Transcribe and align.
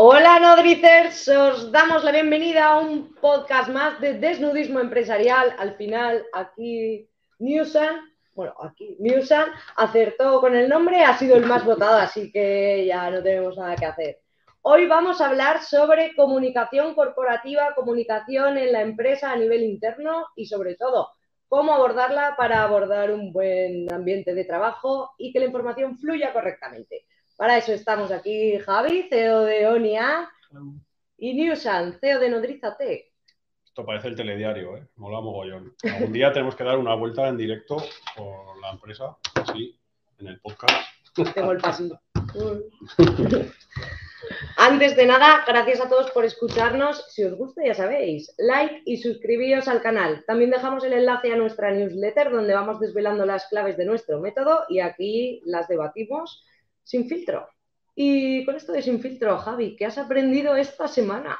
Hola 0.00 0.38
Nodricers, 0.38 1.26
os 1.26 1.72
damos 1.72 2.04
la 2.04 2.12
bienvenida 2.12 2.66
a 2.66 2.78
un 2.78 3.16
podcast 3.16 3.68
más 3.68 4.00
de 4.00 4.14
desnudismo 4.14 4.78
empresarial. 4.78 5.56
Al 5.58 5.74
final, 5.74 6.24
aquí 6.32 7.10
Newsan, 7.40 8.08
bueno, 8.32 8.54
aquí 8.62 8.96
Newsan 9.00 9.48
acertó 9.74 10.40
con 10.40 10.54
el 10.54 10.68
nombre, 10.68 11.02
ha 11.02 11.18
sido 11.18 11.36
el 11.36 11.46
más 11.46 11.64
votado, 11.64 11.96
así 11.96 12.30
que 12.30 12.86
ya 12.86 13.10
no 13.10 13.24
tenemos 13.24 13.56
nada 13.58 13.74
que 13.74 13.86
hacer. 13.86 14.20
Hoy 14.62 14.86
vamos 14.86 15.20
a 15.20 15.26
hablar 15.26 15.64
sobre 15.64 16.14
comunicación 16.14 16.94
corporativa, 16.94 17.74
comunicación 17.74 18.56
en 18.56 18.70
la 18.70 18.82
empresa 18.82 19.32
a 19.32 19.36
nivel 19.36 19.64
interno 19.64 20.26
y 20.36 20.46
sobre 20.46 20.76
todo 20.76 21.08
cómo 21.48 21.74
abordarla 21.74 22.36
para 22.36 22.62
abordar 22.62 23.10
un 23.10 23.32
buen 23.32 23.92
ambiente 23.92 24.32
de 24.32 24.44
trabajo 24.44 25.10
y 25.18 25.32
que 25.32 25.40
la 25.40 25.46
información 25.46 25.98
fluya 25.98 26.32
correctamente. 26.32 27.04
Para 27.38 27.56
eso 27.56 27.72
estamos 27.72 28.10
aquí 28.10 28.58
Javi, 28.58 29.06
CEO 29.08 29.42
de 29.42 29.68
ONIA, 29.68 30.28
y 31.18 31.34
Newsan, 31.34 31.96
CEO 32.00 32.18
de 32.18 32.30
Nodrizate. 32.30 33.12
Esto 33.64 33.86
parece 33.86 34.08
el 34.08 34.16
telediario, 34.16 34.76
¿eh? 34.76 34.88
Mola 34.96 35.20
mogollón. 35.20 35.72
Algún 35.84 36.12
día 36.12 36.32
tenemos 36.32 36.56
que 36.56 36.64
dar 36.64 36.76
una 36.78 36.96
vuelta 36.96 37.28
en 37.28 37.36
directo 37.36 37.76
por 38.16 38.60
la 38.60 38.70
empresa, 38.70 39.16
así, 39.36 39.78
en 40.18 40.26
el 40.26 40.40
podcast. 40.40 40.88
Tengo 41.32 41.52
el 41.52 41.58
pasillo. 41.58 42.00
Antes 44.56 44.96
de 44.96 45.06
nada, 45.06 45.44
gracias 45.46 45.80
a 45.80 45.88
todos 45.88 46.10
por 46.10 46.24
escucharnos. 46.24 47.04
Si 47.12 47.22
os 47.22 47.36
gusta, 47.36 47.64
ya 47.64 47.74
sabéis, 47.74 48.34
like 48.38 48.82
y 48.84 48.96
suscribíos 48.96 49.68
al 49.68 49.80
canal. 49.80 50.24
También 50.26 50.50
dejamos 50.50 50.82
el 50.82 50.92
enlace 50.92 51.32
a 51.32 51.36
nuestra 51.36 51.70
newsletter 51.70 52.32
donde 52.32 52.54
vamos 52.54 52.80
desvelando 52.80 53.24
las 53.24 53.46
claves 53.46 53.76
de 53.76 53.84
nuestro 53.84 54.18
método 54.18 54.64
y 54.68 54.80
aquí 54.80 55.40
las 55.44 55.68
debatimos 55.68 56.44
sin 56.88 57.06
filtro. 57.06 57.46
Y 57.94 58.46
con 58.46 58.56
esto 58.56 58.72
de 58.72 58.80
sin 58.80 59.00
filtro, 59.00 59.36
Javi, 59.36 59.76
¿qué 59.76 59.84
has 59.84 59.98
aprendido 59.98 60.56
esta 60.56 60.88
semana? 60.88 61.38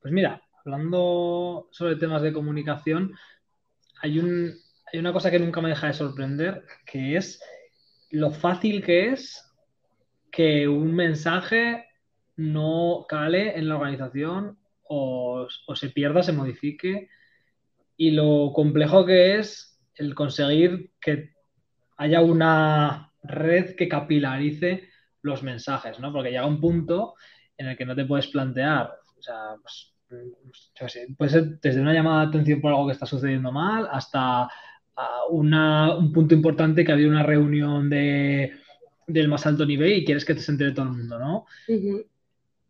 Pues 0.00 0.12
mira, 0.12 0.42
hablando 0.64 1.68
sobre 1.70 1.94
temas 1.94 2.20
de 2.22 2.32
comunicación, 2.32 3.14
hay, 4.00 4.18
un, 4.18 4.52
hay 4.92 4.98
una 4.98 5.12
cosa 5.12 5.30
que 5.30 5.38
nunca 5.38 5.60
me 5.60 5.68
deja 5.68 5.86
de 5.86 5.92
sorprender, 5.92 6.64
que 6.84 7.16
es 7.16 7.40
lo 8.10 8.32
fácil 8.32 8.82
que 8.82 9.10
es 9.10 9.48
que 10.32 10.66
un 10.66 10.92
mensaje 10.92 11.86
no 12.34 13.06
cale 13.08 13.56
en 13.56 13.68
la 13.68 13.76
organización 13.76 14.58
o, 14.82 15.46
se 15.76 15.90
pierda, 15.90 16.24
se 16.24 16.32
modifique 16.32 17.08
y 17.96 18.10
lo 18.10 18.52
complejo 18.52 19.06
que 19.06 19.38
es 19.38 19.80
el 19.94 20.16
conseguir 20.16 20.90
que 21.00 21.34
haya 21.98 22.20
una 22.20 23.11
red 23.22 23.74
que 23.76 23.88
capilarice 23.88 24.88
los 25.22 25.42
mensajes, 25.42 25.98
¿no? 26.00 26.12
Porque 26.12 26.30
llega 26.30 26.46
un 26.46 26.60
punto 26.60 27.14
en 27.56 27.68
el 27.68 27.76
que 27.76 27.86
no 27.86 27.94
te 27.94 28.04
puedes 28.04 28.26
plantear, 28.28 28.92
o 29.16 29.22
sea, 29.22 29.56
pues, 29.60 29.94
yo 30.78 30.88
sé, 30.88 31.06
puede 31.16 31.30
ser 31.30 31.60
desde 31.60 31.80
una 31.80 31.94
llamada 31.94 32.22
de 32.22 32.28
atención 32.28 32.60
por 32.60 32.72
algo 32.72 32.86
que 32.86 32.92
está 32.92 33.06
sucediendo 33.06 33.50
mal 33.50 33.88
hasta 33.90 34.48
una, 35.30 35.96
un 35.96 36.12
punto 36.12 36.34
importante 36.34 36.84
que 36.84 36.92
ha 36.92 36.94
habido 36.94 37.10
una 37.10 37.22
reunión 37.22 37.88
de, 37.88 38.52
del 39.06 39.28
más 39.28 39.46
alto 39.46 39.64
nivel 39.64 39.92
y 39.92 40.04
quieres 40.04 40.24
que 40.24 40.34
te 40.34 40.50
entere 40.50 40.72
todo 40.72 40.86
el 40.86 40.92
mundo, 40.92 41.18
¿no? 41.18 41.46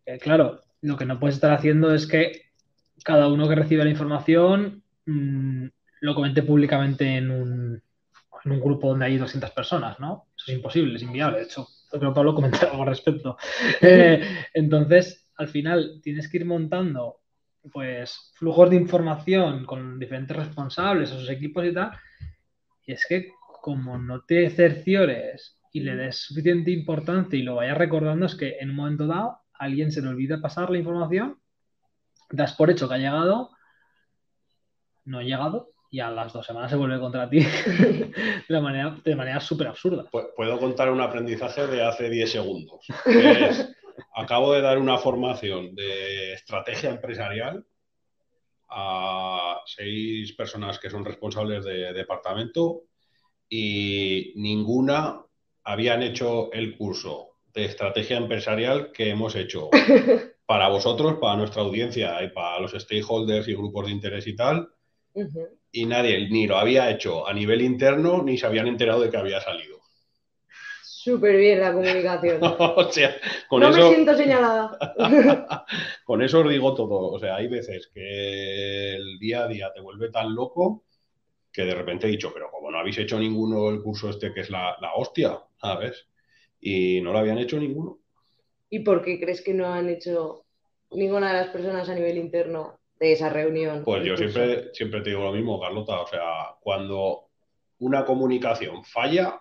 eh, 0.06 0.18
claro, 0.18 0.60
lo 0.82 0.96
que 0.96 1.04
no 1.04 1.18
puedes 1.18 1.36
estar 1.36 1.52
haciendo 1.52 1.92
es 1.92 2.06
que 2.06 2.42
cada 3.04 3.28
uno 3.28 3.48
que 3.48 3.56
recibe 3.56 3.84
la 3.84 3.90
información 3.90 4.82
mmm, 5.06 5.66
lo 6.00 6.14
comente 6.14 6.42
públicamente 6.42 7.16
en 7.16 7.30
un, 7.30 7.82
en 8.44 8.52
un 8.52 8.60
grupo 8.60 8.88
donde 8.88 9.06
hay 9.06 9.18
200 9.18 9.50
personas, 9.50 9.98
¿no? 10.00 10.28
Eso 10.36 10.50
es 10.50 10.56
imposible, 10.56 10.96
es 10.96 11.02
inviable. 11.02 11.38
De 11.38 11.44
hecho, 11.44 11.66
creo 11.90 12.10
que 12.10 12.14
Pablo 12.14 12.34
comentó 12.34 12.70
algo 12.70 12.82
al 12.82 12.88
respecto. 12.88 13.36
Eh, 13.80 14.22
entonces, 14.54 15.28
al 15.36 15.48
final, 15.48 16.00
tienes 16.02 16.28
que 16.28 16.38
ir 16.38 16.44
montando 16.44 17.20
pues 17.70 18.32
flujos 18.34 18.70
de 18.70 18.76
información 18.76 19.64
con 19.64 19.98
diferentes 19.98 20.36
responsables 20.36 21.12
o 21.12 21.20
sus 21.20 21.30
equipos 21.30 21.64
y 21.64 21.72
tal. 21.72 21.92
Y 22.84 22.92
es 22.92 23.06
que 23.06 23.32
como 23.60 23.98
no 23.98 24.22
te 24.22 24.50
cerciores 24.50 25.60
y 25.72 25.80
le 25.80 25.94
des 25.96 26.16
suficiente 26.16 26.70
importancia 26.70 27.38
y 27.38 27.42
lo 27.42 27.56
vayas 27.56 27.78
recordando, 27.78 28.26
es 28.26 28.34
que 28.34 28.56
en 28.58 28.70
un 28.70 28.76
momento 28.76 29.06
dado 29.06 29.38
alguien 29.54 29.92
se 29.92 30.02
le 30.02 30.08
olvida 30.08 30.40
pasar 30.40 30.70
la 30.70 30.78
información, 30.78 31.38
das 32.30 32.54
por 32.54 32.70
hecho 32.70 32.88
que 32.88 32.94
ha 32.94 32.98
llegado, 32.98 33.50
no 35.04 35.18
ha 35.18 35.22
llegado, 35.22 35.71
y 35.92 36.00
a 36.00 36.10
las 36.10 36.32
dos 36.32 36.46
semanas 36.46 36.70
se 36.70 36.76
vuelve 36.76 36.98
contra 36.98 37.28
ti 37.28 37.38
de, 38.48 38.60
manera, 38.60 38.96
de 39.04 39.14
manera 39.14 39.40
súper 39.40 39.66
absurda. 39.66 40.08
Puedo 40.10 40.58
contar 40.58 40.90
un 40.90 41.02
aprendizaje 41.02 41.66
de 41.66 41.84
hace 41.84 42.08
10 42.08 42.32
segundos. 42.32 42.86
Es, 43.04 43.70
acabo 44.14 44.54
de 44.54 44.62
dar 44.62 44.78
una 44.78 44.96
formación 44.96 45.74
de 45.74 46.32
estrategia 46.32 46.88
empresarial 46.88 47.66
a 48.70 49.60
seis 49.66 50.32
personas 50.32 50.78
que 50.78 50.88
son 50.88 51.04
responsables 51.04 51.62
de 51.62 51.92
departamento 51.92 52.84
y 53.50 54.32
ninguna 54.36 55.20
habían 55.62 56.02
hecho 56.02 56.50
el 56.54 56.74
curso 56.74 57.36
de 57.52 57.66
estrategia 57.66 58.16
empresarial 58.16 58.92
que 58.92 59.10
hemos 59.10 59.34
hecho 59.36 59.68
para 60.46 60.68
vosotros, 60.68 61.18
para 61.20 61.36
nuestra 61.36 61.60
audiencia 61.60 62.22
y 62.24 62.30
para 62.30 62.60
los 62.60 62.72
stakeholders 62.72 63.46
y 63.48 63.54
grupos 63.54 63.84
de 63.84 63.92
interés 63.92 64.26
y 64.26 64.34
tal. 64.34 64.70
Uh 65.14 65.22
-huh 65.22 65.48
y 65.72 65.86
nadie 65.86 66.28
ni 66.28 66.46
lo 66.46 66.58
había 66.58 66.90
hecho 66.90 67.26
a 67.26 67.32
nivel 67.32 67.62
interno 67.62 68.22
ni 68.22 68.36
se 68.36 68.46
habían 68.46 68.68
enterado 68.68 69.00
de 69.00 69.10
que 69.10 69.16
había 69.16 69.40
salido. 69.40 69.80
Súper 70.82 71.36
bien 71.36 71.60
la 71.60 71.72
comunicación. 71.72 72.38
o 72.42 72.92
sea, 72.92 73.16
con 73.48 73.62
no 73.62 73.70
eso, 73.70 73.88
me 73.88 73.94
siento 73.94 74.14
señalada. 74.14 74.78
con 76.04 76.22
eso 76.22 76.40
os 76.40 76.48
digo 76.48 76.74
todo. 76.74 77.10
O 77.10 77.18
sea, 77.18 77.36
hay 77.36 77.48
veces 77.48 77.90
que 77.92 78.94
el 78.94 79.18
día 79.18 79.44
a 79.44 79.48
día 79.48 79.72
te 79.74 79.80
vuelve 79.80 80.10
tan 80.10 80.32
loco 80.34 80.84
que 81.50 81.64
de 81.64 81.74
repente 81.74 82.06
he 82.06 82.10
dicho, 82.10 82.30
pero 82.32 82.50
como 82.50 82.70
no 82.70 82.78
habéis 82.78 82.98
hecho 82.98 83.18
ninguno 83.18 83.70
el 83.70 83.82
curso 83.82 84.10
este 84.10 84.32
que 84.32 84.40
es 84.40 84.50
la, 84.50 84.76
la 84.80 84.94
hostia, 84.94 85.38
¿sabes? 85.60 86.06
Y 86.60 87.00
no 87.00 87.12
lo 87.12 87.18
habían 87.18 87.38
hecho 87.38 87.58
ninguno. 87.58 87.98
¿Y 88.70 88.80
por 88.80 89.02
qué 89.02 89.18
crees 89.18 89.42
que 89.42 89.54
no 89.54 89.66
han 89.66 89.88
hecho 89.88 90.44
ninguna 90.92 91.32
de 91.32 91.40
las 91.40 91.48
personas 91.48 91.88
a 91.88 91.94
nivel 91.94 92.16
interno 92.16 92.78
de 93.02 93.12
esa 93.12 93.28
reunión. 93.28 93.82
Pues 93.84 94.04
yo 94.04 94.16
siempre, 94.16 94.72
siempre 94.72 95.00
te 95.00 95.10
digo 95.10 95.24
lo 95.24 95.32
mismo, 95.32 95.60
Carlota. 95.60 96.00
O 96.00 96.06
sea, 96.06 96.54
cuando 96.60 97.30
una 97.78 98.04
comunicación 98.04 98.84
falla, 98.84 99.40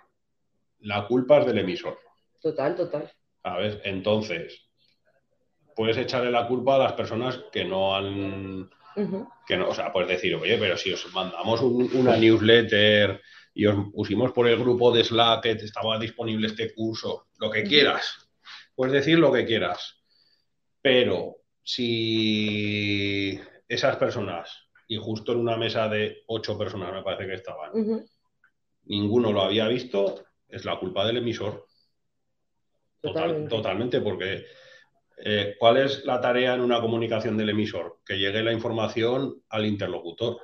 la 0.79 1.05
culpa 1.05 1.39
es 1.39 1.45
del 1.45 1.59
emisor. 1.59 1.99
Total, 2.41 2.75
total. 2.75 3.11
¿Sabes? 3.43 3.77
Entonces, 3.83 4.67
puedes 5.75 5.97
echarle 5.97 6.31
la 6.31 6.47
culpa 6.47 6.75
a 6.75 6.79
las 6.79 6.93
personas 6.93 7.39
que 7.51 7.63
no 7.63 7.95
han. 7.95 8.61
Uh 8.93 9.07
-huh. 9.07 9.27
que 9.47 9.55
no, 9.55 9.69
o 9.69 9.73
sea, 9.73 9.93
puedes 9.93 10.09
decir, 10.09 10.35
oye, 10.35 10.57
pero 10.57 10.75
si 10.75 10.91
os 10.91 11.13
mandamos 11.13 11.61
un, 11.61 11.89
una 11.93 12.17
newsletter 12.17 13.21
y 13.53 13.65
os 13.67 13.75
pusimos 13.93 14.31
por 14.33 14.49
el 14.49 14.57
grupo 14.57 14.91
de 14.91 15.03
Slack 15.03 15.43
que 15.43 15.51
estaba 15.51 15.97
disponible 15.99 16.47
este 16.47 16.73
curso, 16.73 17.27
lo 17.39 17.49
que 17.49 17.63
quieras. 17.63 18.27
Puedes 18.75 18.93
decir 18.93 19.19
lo 19.19 19.31
que 19.31 19.45
quieras. 19.45 20.03
Pero 20.81 21.37
si 21.63 23.39
esas 23.73 23.95
personas, 23.95 24.69
y 24.87 24.97
justo 24.97 25.31
en 25.31 25.39
una 25.39 25.55
mesa 25.55 25.87
de 25.87 26.23
ocho 26.27 26.57
personas 26.57 26.91
me 26.93 27.03
parece 27.03 27.25
que 27.25 27.35
estaban, 27.35 27.71
uh 27.73 27.77
-huh. 27.77 28.09
ninguno 28.85 29.31
lo 29.31 29.41
había 29.41 29.67
visto, 29.67 30.23
es 30.49 30.65
la 30.65 30.77
culpa 30.77 31.05
del 31.05 31.17
emisor. 31.17 31.65
Totalmente, 32.99 33.49
Total, 33.49 33.57
totalmente 33.57 34.01
porque 34.01 34.45
eh, 35.23 35.55
¿cuál 35.57 35.77
es 35.77 36.03
la 36.05 36.19
tarea 36.19 36.53
en 36.55 36.61
una 36.61 36.81
comunicación 36.81 37.37
del 37.37 37.49
emisor? 37.49 37.99
Que 38.05 38.17
llegue 38.17 38.43
la 38.43 38.51
información 38.51 39.41
al 39.49 39.65
interlocutor. 39.65 40.37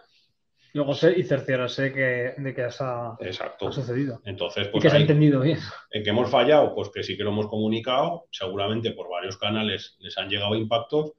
Luego 0.74 0.94
sé 0.94 1.14
y 1.18 1.24
cerciorarse 1.24 1.92
que, 1.92 2.34
de 2.38 2.54
que 2.54 2.66
esa, 2.66 3.18
Exacto. 3.20 3.68
ha 3.68 3.72
sucedido. 3.72 4.22
Entonces, 4.26 4.68
pues 4.68 4.82
y 4.82 4.84
que 4.84 4.90
se 4.90 4.96
ahí, 4.96 5.02
ha 5.02 5.06
entendido 5.06 5.42
bien. 5.42 5.60
¿En 5.92 6.04
que 6.04 6.10
hemos 6.12 6.30
fallado? 6.30 6.74
Pues 6.74 6.90
que 6.90 7.04
sí 7.04 7.18
que 7.18 7.24
lo 7.24 7.32
hemos 7.32 7.48
comunicado, 7.48 8.28
seguramente 8.32 8.92
por 8.92 9.10
varios 9.10 9.38
canales 9.38 9.98
les 10.00 10.18
han 10.18 10.30
llegado 10.30 10.56
impactos, 10.56 11.14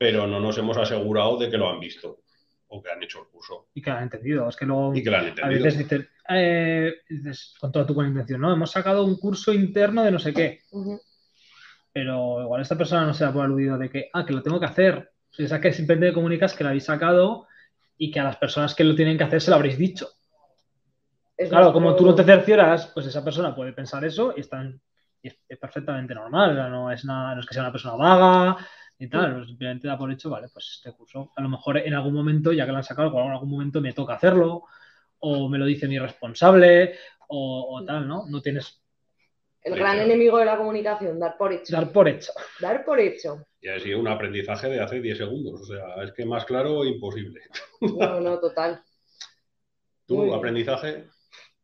pero 0.00 0.26
no 0.26 0.40
nos 0.40 0.56
hemos 0.56 0.78
asegurado 0.78 1.36
de 1.36 1.50
que 1.50 1.58
lo 1.58 1.68
han 1.68 1.78
visto 1.78 2.22
o 2.68 2.82
que 2.82 2.90
han 2.90 3.02
hecho 3.02 3.20
el 3.20 3.26
curso. 3.26 3.68
Y 3.74 3.82
que 3.82 3.90
lo 3.90 3.96
han 3.96 4.04
entendido. 4.04 4.48
Es 4.48 4.56
que 4.56 4.64
luego 4.64 4.94
y 4.94 5.02
que 5.02 5.10
lo 5.10 5.18
han 5.18 5.26
entendido. 5.26 5.46
a 5.46 5.48
veces 5.50 5.76
dicen, 5.76 6.08
eh, 6.30 6.94
dices, 7.06 7.54
con 7.60 7.70
toda 7.70 7.84
tu 7.84 7.92
buena 7.92 8.08
intención, 8.08 8.40
¿no? 8.40 8.50
Hemos 8.50 8.70
sacado 8.70 9.04
un 9.04 9.18
curso 9.18 9.52
interno 9.52 10.02
de 10.02 10.10
no 10.10 10.18
sé 10.18 10.32
qué. 10.32 10.62
Uh 10.70 10.84
-huh. 10.84 11.00
Pero 11.92 12.40
igual 12.40 12.62
esta 12.62 12.78
persona 12.78 13.04
no 13.04 13.12
se 13.12 13.24
da 13.24 13.32
por 13.32 13.44
aludido 13.44 13.76
de 13.76 13.90
que, 13.90 14.08
ah, 14.14 14.24
que 14.24 14.32
lo 14.32 14.42
tengo 14.42 14.58
que 14.58 14.64
hacer. 14.64 15.12
O 15.38 15.46
sea, 15.46 15.60
que 15.60 15.70
simplemente 15.70 16.14
comunicas 16.14 16.54
que 16.54 16.64
lo 16.64 16.70
habéis 16.70 16.84
sacado 16.84 17.46
y 17.98 18.10
que 18.10 18.20
a 18.20 18.24
las 18.24 18.36
personas 18.36 18.74
que 18.74 18.84
lo 18.84 18.94
tienen 18.94 19.18
que 19.18 19.24
hacer 19.24 19.42
se 19.42 19.50
lo 19.50 19.56
habréis 19.56 19.76
dicho. 19.76 20.08
Es 21.36 21.50
claro, 21.50 21.74
como 21.74 21.94
tú 21.94 22.06
no 22.06 22.14
te 22.14 22.24
cercioras, 22.24 22.86
pues 22.94 23.04
esa 23.04 23.22
persona 23.22 23.54
puede 23.54 23.74
pensar 23.74 24.02
eso 24.06 24.32
y, 24.34 24.40
está, 24.40 24.64
y 25.20 25.28
es, 25.28 25.38
es, 25.46 25.58
perfectamente 25.58 26.14
normal. 26.14 26.54
No 26.70 26.90
es, 26.90 27.04
nada, 27.04 27.34
no 27.34 27.40
es 27.42 27.46
que 27.46 27.52
sea 27.52 27.64
una 27.64 27.72
persona 27.72 27.96
vaga 27.96 28.66
y 29.00 29.08
tal, 29.08 29.34
pues 29.34 29.48
simplemente 29.48 29.88
da 29.88 29.96
por 29.96 30.12
hecho, 30.12 30.28
vale, 30.28 30.48
pues 30.52 30.74
este 30.76 30.92
curso, 30.92 31.32
a 31.34 31.40
lo 31.40 31.48
mejor 31.48 31.78
en 31.78 31.94
algún 31.94 32.12
momento, 32.12 32.52
ya 32.52 32.66
que 32.66 32.70
lo 32.70 32.76
han 32.76 32.84
sacado, 32.84 33.08
en 33.08 33.30
algún 33.30 33.48
momento 33.48 33.80
me 33.80 33.94
toca 33.94 34.14
hacerlo, 34.14 34.64
o 35.20 35.48
me 35.48 35.56
lo 35.56 35.64
dice 35.64 35.88
mi 35.88 35.98
responsable, 35.98 36.96
o, 37.28 37.78
o 37.78 37.84
tal, 37.84 38.06
¿no? 38.06 38.26
No 38.28 38.42
tienes 38.42 38.82
El 39.62 39.74
gran 39.74 39.98
enemigo 40.00 40.36
de 40.36 40.44
la 40.44 40.58
comunicación, 40.58 41.18
dar 41.18 41.38
por 41.38 41.50
hecho. 41.50 41.72
Dar 41.72 41.90
por 41.90 42.08
hecho. 42.08 42.32
Dar 42.60 42.84
por 42.84 43.00
hecho. 43.00 43.46
Y 43.62 43.68
ha 43.68 43.80
sido 43.80 43.98
un 44.00 44.08
aprendizaje 44.08 44.68
de 44.68 44.80
hace 44.80 45.00
10 45.00 45.16
segundos. 45.16 45.62
O 45.62 45.64
sea, 45.64 46.02
es 46.02 46.12
que 46.12 46.26
más 46.26 46.44
claro 46.44 46.84
imposible. 46.84 47.40
No, 47.80 48.20
no, 48.20 48.38
total. 48.38 48.82
¿Tu 50.06 50.34
aprendizaje? 50.34 51.06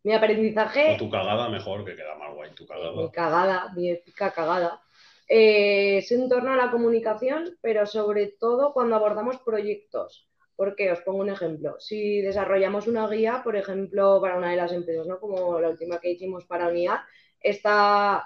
Mi 0.04 0.14
aprendizaje. 0.14 0.94
O 0.94 0.96
tu 0.96 1.10
cagada 1.10 1.50
mejor, 1.50 1.84
que 1.84 1.96
queda 1.96 2.14
más 2.16 2.32
guay, 2.34 2.50
tu 2.54 2.66
cagada. 2.66 2.92
Mi 2.92 3.10
cagada, 3.10 3.72
mi 3.74 3.90
épica 3.90 4.30
cagada. 4.30 4.80
Eh, 5.28 5.98
es 5.98 6.12
en 6.12 6.28
torno 6.28 6.52
a 6.52 6.56
la 6.56 6.70
comunicación, 6.70 7.56
pero 7.60 7.86
sobre 7.86 8.28
todo 8.38 8.72
cuando 8.72 8.96
abordamos 8.96 9.38
proyectos. 9.38 10.28
Porque 10.54 10.90
os 10.90 11.00
pongo 11.02 11.20
un 11.20 11.30
ejemplo. 11.30 11.76
Si 11.78 12.22
desarrollamos 12.22 12.86
una 12.86 13.06
guía, 13.08 13.42
por 13.44 13.56
ejemplo, 13.56 14.20
para 14.20 14.38
una 14.38 14.50
de 14.50 14.56
las 14.56 14.72
empresas, 14.72 15.06
¿no? 15.06 15.20
Como 15.20 15.60
la 15.60 15.68
última 15.68 16.00
que 16.00 16.12
hicimos 16.12 16.46
para 16.46 16.68
unidad, 16.68 17.00
está. 17.40 18.24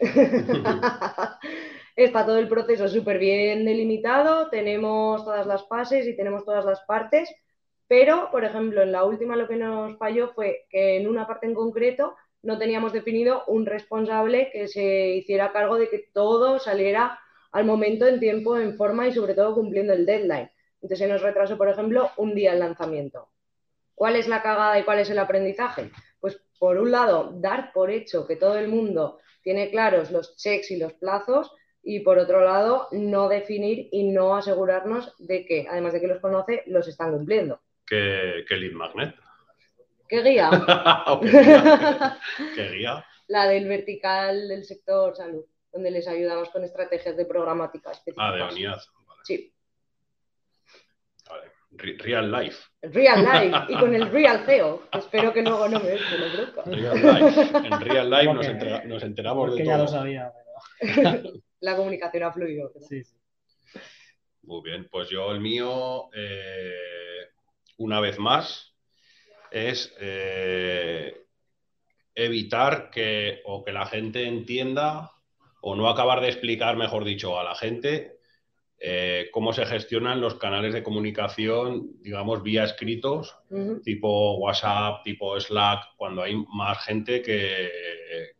está 1.96 2.26
todo 2.26 2.38
el 2.38 2.48
proceso 2.48 2.88
súper 2.88 3.18
bien 3.18 3.64
delimitado, 3.64 4.48
tenemos 4.48 5.24
todas 5.24 5.46
las 5.46 5.66
fases 5.68 6.06
y 6.06 6.16
tenemos 6.16 6.44
todas 6.44 6.64
las 6.64 6.80
partes, 6.82 7.32
pero, 7.86 8.30
por 8.30 8.44
ejemplo, 8.44 8.82
en 8.82 8.92
la 8.92 9.04
última 9.04 9.36
lo 9.36 9.46
que 9.46 9.56
nos 9.56 9.96
falló 9.98 10.32
fue 10.32 10.66
que 10.70 10.96
en 10.96 11.06
una 11.08 11.26
parte 11.26 11.46
en 11.46 11.54
concreto 11.54 12.16
no 12.42 12.58
teníamos 12.58 12.92
definido 12.92 13.44
un 13.46 13.66
responsable 13.66 14.50
que 14.52 14.68
se 14.68 15.16
hiciera 15.16 15.52
cargo 15.52 15.78
de 15.78 15.88
que 15.88 16.08
todo 16.12 16.58
saliera 16.58 17.18
al 17.52 17.64
momento, 17.64 18.06
en 18.06 18.18
tiempo, 18.18 18.56
en 18.56 18.76
forma 18.76 19.06
y 19.06 19.12
sobre 19.12 19.34
todo 19.34 19.54
cumpliendo 19.54 19.92
el 19.92 20.06
deadline. 20.06 20.50
Entonces 20.76 20.98
se 20.98 21.06
nos 21.06 21.22
retrasó, 21.22 21.56
por 21.56 21.68
ejemplo, 21.68 22.10
un 22.16 22.34
día 22.34 22.52
el 22.52 22.58
lanzamiento. 22.58 23.28
¿Cuál 23.94 24.16
es 24.16 24.26
la 24.26 24.42
cagada 24.42 24.78
y 24.78 24.84
cuál 24.84 24.98
es 24.98 25.10
el 25.10 25.18
aprendizaje? 25.18 25.90
Pues 26.18 26.40
por 26.58 26.78
un 26.78 26.90
lado, 26.90 27.32
dar 27.34 27.72
por 27.72 27.90
hecho 27.90 28.26
que 28.26 28.36
todo 28.36 28.58
el 28.58 28.68
mundo 28.68 29.20
tiene 29.42 29.70
claros 29.70 30.10
los 30.10 30.36
checks 30.36 30.70
y 30.70 30.76
los 30.76 30.94
plazos 30.94 31.52
y 31.82 32.00
por 32.00 32.18
otro 32.18 32.44
lado, 32.44 32.88
no 32.92 33.28
definir 33.28 33.88
y 33.90 34.04
no 34.04 34.36
asegurarnos 34.36 35.14
de 35.18 35.44
que, 35.44 35.66
además 35.68 35.92
de 35.92 36.00
que 36.00 36.06
los 36.06 36.20
conoce, 36.20 36.62
los 36.66 36.86
están 36.86 37.12
cumpliendo. 37.12 37.60
¿Qué, 37.86 38.44
lead 38.48 38.72
magnet? 38.72 39.14
¿Qué 40.08 40.22
guía? 40.22 40.50
¿Qué 42.54 42.68
guía? 42.70 43.04
La 43.28 43.46
del 43.48 43.66
vertical 43.68 44.48
del 44.48 44.64
sector 44.64 45.16
salud, 45.16 45.44
donde 45.72 45.90
les 45.90 46.06
ayudamos 46.06 46.50
con 46.50 46.64
estrategias 46.64 47.16
de 47.16 47.24
programática 47.24 47.92
específicas. 47.92 48.26
Ah, 48.26 48.36
de 48.36 48.42
unidad. 48.42 48.80
Sí. 49.24 49.52
Real 51.74 52.30
life. 52.30 52.58
Real 52.82 53.24
life 53.24 53.72
y 53.72 53.78
con 53.78 53.94
el 53.94 54.10
real 54.12 54.44
CEO. 54.44 54.82
Espero 54.92 55.32
que 55.32 55.42
luego 55.42 55.68
no 55.68 55.80
me, 55.80 55.94
me 55.94 56.18
lo 56.18 56.32
bronca. 56.32 56.62
Real 56.66 56.94
life. 56.96 57.66
En 57.66 57.80
real 57.80 58.10
life 58.10 58.34
nos, 58.86 59.02
enteramos 59.02 59.54
de 59.54 59.62
todo. 59.62 59.66
ya 59.66 59.78
lo 59.78 59.88
sabía. 59.88 60.32
La 61.60 61.76
comunicación 61.76 62.24
ha 62.24 62.32
fluido. 62.32 62.72
Sí, 62.80 63.02
sí. 63.02 63.16
Muy 64.42 64.62
bien, 64.62 64.88
pues 64.90 65.08
yo 65.08 65.30
el 65.30 65.40
mío 65.40 66.10
eh, 66.14 67.30
una 67.78 68.00
vez 68.00 68.18
más, 68.18 68.71
es 69.52 69.94
eh, 70.00 71.26
evitar 72.14 72.90
que 72.90 73.40
o 73.44 73.64
que 73.64 73.72
la 73.72 73.86
gente 73.86 74.26
entienda 74.26 75.12
o 75.60 75.76
no 75.76 75.88
acabar 75.88 76.20
de 76.20 76.28
explicar, 76.28 76.76
mejor 76.76 77.04
dicho, 77.04 77.38
a 77.38 77.44
la 77.44 77.54
gente 77.54 78.18
eh, 78.84 79.28
cómo 79.30 79.52
se 79.52 79.64
gestionan 79.64 80.20
los 80.20 80.34
canales 80.34 80.74
de 80.74 80.82
comunicación, 80.82 81.92
digamos, 82.00 82.42
vía 82.42 82.64
escritos, 82.64 83.36
tipo 83.84 84.38
WhatsApp, 84.38 85.04
tipo 85.04 85.38
Slack, 85.38 85.94
cuando 85.96 86.20
hay 86.20 86.34
más 86.52 86.84
gente 86.84 87.22
que, 87.22 87.70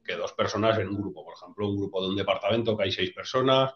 que, 0.05 0.17
dos 0.17 0.33
personas 0.33 0.77
en 0.81 0.89
un 0.89 1.01
grupo. 1.01 1.25
Por 1.25 1.35
ejemplo, 1.35 1.69
un 1.69 1.77
grupo 1.77 2.03
de 2.03 2.09
un 2.09 2.17
departamento 2.17 2.77
que 2.77 2.83
hay 2.83 2.91
seis 2.91 3.13
personas, 3.13 3.73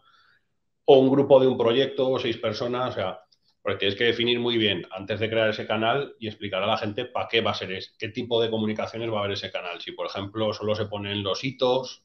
o 0.87 0.99
un 0.99 1.09
grupo 1.09 1.39
de 1.39 1.47
un 1.47 1.57
proyecto, 1.57 2.19
seis 2.19 2.37
personas. 2.39 2.91
O 2.91 2.95
sea, 2.95 3.21
porque 3.67 3.81
tienes 3.81 3.99
que 3.99 4.05
definir 4.05 4.39
muy 4.39 4.59
bien 4.59 4.87
antes 4.93 5.19
de 5.19 5.29
crear 5.29 5.51
ese 5.51 5.67
canal 5.67 6.15
y 6.21 6.29
explicar 6.29 6.63
a 6.63 6.69
la 6.69 6.77
gente 6.77 7.05
para 7.05 7.27
qué 7.27 7.41
va 7.41 7.51
a 7.51 7.55
ser 7.55 7.73
ese, 7.73 7.91
qué 7.99 8.11
tipo 8.11 8.41
de 8.41 8.49
comunicaciones 8.49 9.11
va 9.11 9.17
a 9.17 9.19
haber 9.25 9.33
ese 9.33 9.51
canal. 9.51 9.81
Si, 9.81 9.91
por 9.91 10.07
ejemplo, 10.07 10.55
solo 10.55 10.77
se 10.77 10.85
ponen 10.87 11.25
los 11.25 11.43
hitos, 11.43 12.05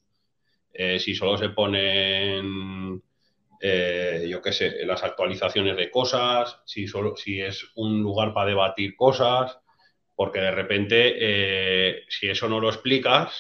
eh, 0.73 0.97
si 0.97 1.13
solo 1.13 1.37
se 1.37 1.49
ponen, 1.49 3.03
eh, 3.59 4.25
yo 4.27 4.41
qué 4.41 4.51
sé, 4.51 4.83
las 4.87 5.03
actualizaciones 5.03 5.77
de 5.77 5.91
cosas, 5.91 6.63
si, 6.65 6.87
solo, 6.87 7.15
si 7.15 7.39
es 7.39 7.63
un 7.75 8.01
lugar 8.01 8.33
para 8.33 8.49
debatir 8.49 8.95
cosas, 8.95 9.59
porque 10.15 10.39
de 10.39 10.51
repente, 10.51 11.13
eh, 11.15 12.05
si 12.09 12.27
eso 12.27 12.49
no 12.49 12.59
lo 12.59 12.69
explicas, 12.69 13.39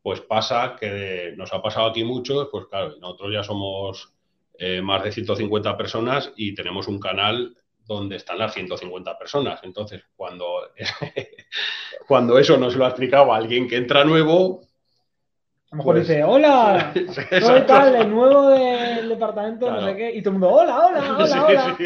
pues 0.00 0.22
pasa 0.22 0.74
que 0.80 1.34
nos 1.36 1.52
ha 1.52 1.60
pasado 1.60 1.88
aquí 1.88 2.02
mucho, 2.02 2.48
pues 2.50 2.64
claro, 2.70 2.96
nosotros 2.98 3.30
ya 3.30 3.42
somos 3.42 4.15
eh, 4.58 4.80
más 4.80 5.02
de 5.04 5.12
150 5.12 5.76
personas 5.76 6.32
y 6.36 6.54
tenemos 6.54 6.88
un 6.88 6.98
canal 6.98 7.56
donde 7.84 8.16
están 8.16 8.38
las 8.38 8.54
150 8.54 9.18
personas. 9.18 9.60
Entonces, 9.62 10.02
cuando, 10.16 10.70
cuando 12.08 12.38
eso 12.38 12.56
no 12.56 12.70
se 12.70 12.78
lo 12.78 12.84
ha 12.84 12.88
explicado 12.88 13.32
a 13.32 13.36
alguien 13.36 13.68
que 13.68 13.76
entra 13.76 14.04
nuevo... 14.04 14.62
A 15.70 15.74
lo 15.74 15.78
mejor 15.78 15.96
pues 15.96 16.08
dice, 16.08 16.22
hola, 16.22 16.94
soy 17.40 17.62
tal, 17.66 17.96
el 17.96 18.08
nuevo 18.08 18.50
del 18.50 19.08
departamento, 19.08 19.68
no 19.68 19.84
sé 19.84 19.96
qué, 19.96 20.14
y 20.14 20.22
todo 20.22 20.34
el 20.34 20.38
mundo, 20.38 20.56
hola, 20.56 20.86
hola, 20.86 21.16
hola, 21.18 21.46
hola. 21.46 21.76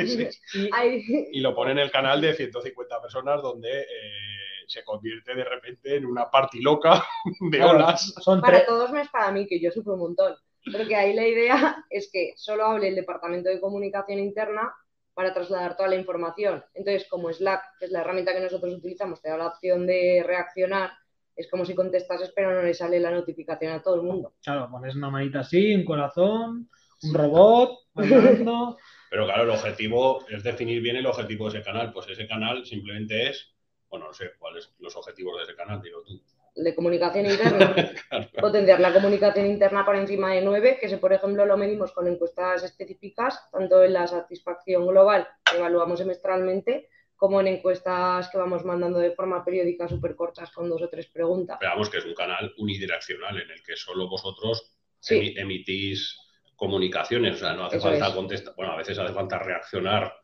y, 1.32 1.40
lo 1.40 1.54
pone 1.54 1.72
en 1.72 1.78
el 1.78 1.90
canal 1.90 2.20
de 2.20 2.34
150 2.34 3.00
personas 3.00 3.42
donde... 3.42 3.80
Eh, 3.80 4.40
se 4.70 4.84
convierte 4.84 5.34
de 5.34 5.42
repente 5.42 5.96
en 5.96 6.06
una 6.06 6.30
party 6.30 6.60
loca 6.60 7.04
de 7.40 7.64
olas. 7.64 8.14
Son 8.20 8.40
para 8.40 8.64
todos 8.64 8.92
no 8.92 9.00
es 9.00 9.08
para 9.08 9.32
mí, 9.32 9.44
que 9.46 9.60
yo 9.60 9.70
sufro 9.72 9.94
un 9.94 10.00
montón. 10.00 10.36
Porque 10.64 10.96
ahí 10.96 11.14
la 11.14 11.26
idea 11.26 11.84
es 11.90 12.10
que 12.12 12.32
solo 12.36 12.64
hable 12.64 12.88
el 12.88 12.94
departamento 12.94 13.48
de 13.48 13.60
comunicación 13.60 14.18
interna 14.18 14.74
para 15.14 15.34
trasladar 15.34 15.76
toda 15.76 15.88
la 15.88 15.96
información. 15.96 16.64
Entonces, 16.74 17.06
como 17.08 17.32
Slack, 17.32 17.62
que 17.78 17.86
es 17.86 17.90
la 17.90 18.00
herramienta 18.00 18.32
que 18.32 18.40
nosotros 18.40 18.74
utilizamos, 18.74 19.20
te 19.20 19.28
da 19.28 19.36
la 19.36 19.48
opción 19.48 19.86
de 19.86 20.22
reaccionar, 20.24 20.92
es 21.36 21.50
como 21.50 21.64
si 21.64 21.74
contestas, 21.74 22.32
pero 22.34 22.54
no 22.54 22.62
le 22.62 22.74
sale 22.74 23.00
la 23.00 23.10
notificación 23.10 23.72
a 23.72 23.82
todo 23.82 23.96
el 23.96 24.02
mundo. 24.02 24.34
Claro, 24.42 24.68
pones 24.70 24.94
una 24.94 25.10
manita 25.10 25.40
así, 25.40 25.74
un 25.74 25.84
corazón, 25.84 26.70
un 27.02 27.14
robot, 27.14 27.78
Pero 29.10 29.24
claro, 29.24 29.42
el 29.42 29.50
objetivo 29.50 30.24
es 30.28 30.44
definir 30.44 30.80
bien 30.80 30.96
el 30.96 31.06
objetivo 31.06 31.50
de 31.50 31.58
ese 31.58 31.64
canal. 31.64 31.92
Pues 31.92 32.08
ese 32.08 32.28
canal 32.28 32.64
simplemente 32.64 33.28
es, 33.28 33.52
bueno, 33.88 34.06
no 34.06 34.12
sé 34.12 34.30
cuáles 34.38 34.64
son 34.64 34.74
los 34.78 34.96
objetivos 34.96 35.36
de 35.38 35.44
ese 35.44 35.56
canal, 35.56 35.82
digo 35.82 36.02
tú 36.02 36.22
de 36.54 36.74
comunicación 36.74 37.26
interna, 37.26 37.74
potenciar 38.40 38.80
la 38.80 38.92
comunicación 38.92 39.46
interna 39.46 39.84
por 39.84 39.96
encima 39.96 40.32
de 40.32 40.42
9, 40.42 40.78
que 40.80 40.88
si 40.88 40.96
por 40.96 41.12
ejemplo 41.12 41.46
lo 41.46 41.56
medimos 41.56 41.92
con 41.92 42.08
encuestas 42.08 42.62
específicas, 42.64 43.48
tanto 43.50 43.82
en 43.82 43.92
la 43.92 44.06
satisfacción 44.06 44.86
global 44.86 45.28
que 45.44 45.56
evaluamos 45.58 45.98
semestralmente, 45.98 46.88
como 47.16 47.40
en 47.40 47.48
encuestas 47.48 48.30
que 48.30 48.38
vamos 48.38 48.64
mandando 48.64 48.98
de 48.98 49.10
forma 49.12 49.44
periódica 49.44 49.86
súper 49.86 50.16
cortas 50.16 50.50
con 50.50 50.70
dos 50.70 50.80
o 50.80 50.88
tres 50.88 51.06
preguntas. 51.08 51.58
Veamos 51.60 51.90
que 51.90 51.98
es 51.98 52.04
un 52.06 52.14
canal 52.14 52.54
unidireccional 52.56 53.38
en 53.40 53.50
el 53.50 53.62
que 53.62 53.76
solo 53.76 54.08
vosotros 54.08 54.74
emitís 55.06 56.18
comunicaciones, 56.56 57.36
o 57.36 57.38
sea, 57.38 57.54
no 57.54 57.66
hace 57.66 57.80
falta 57.80 58.14
contestar, 58.14 58.54
bueno, 58.54 58.72
a 58.72 58.76
veces 58.76 58.98
hace 58.98 59.14
falta 59.14 59.38
reaccionar 59.38 60.19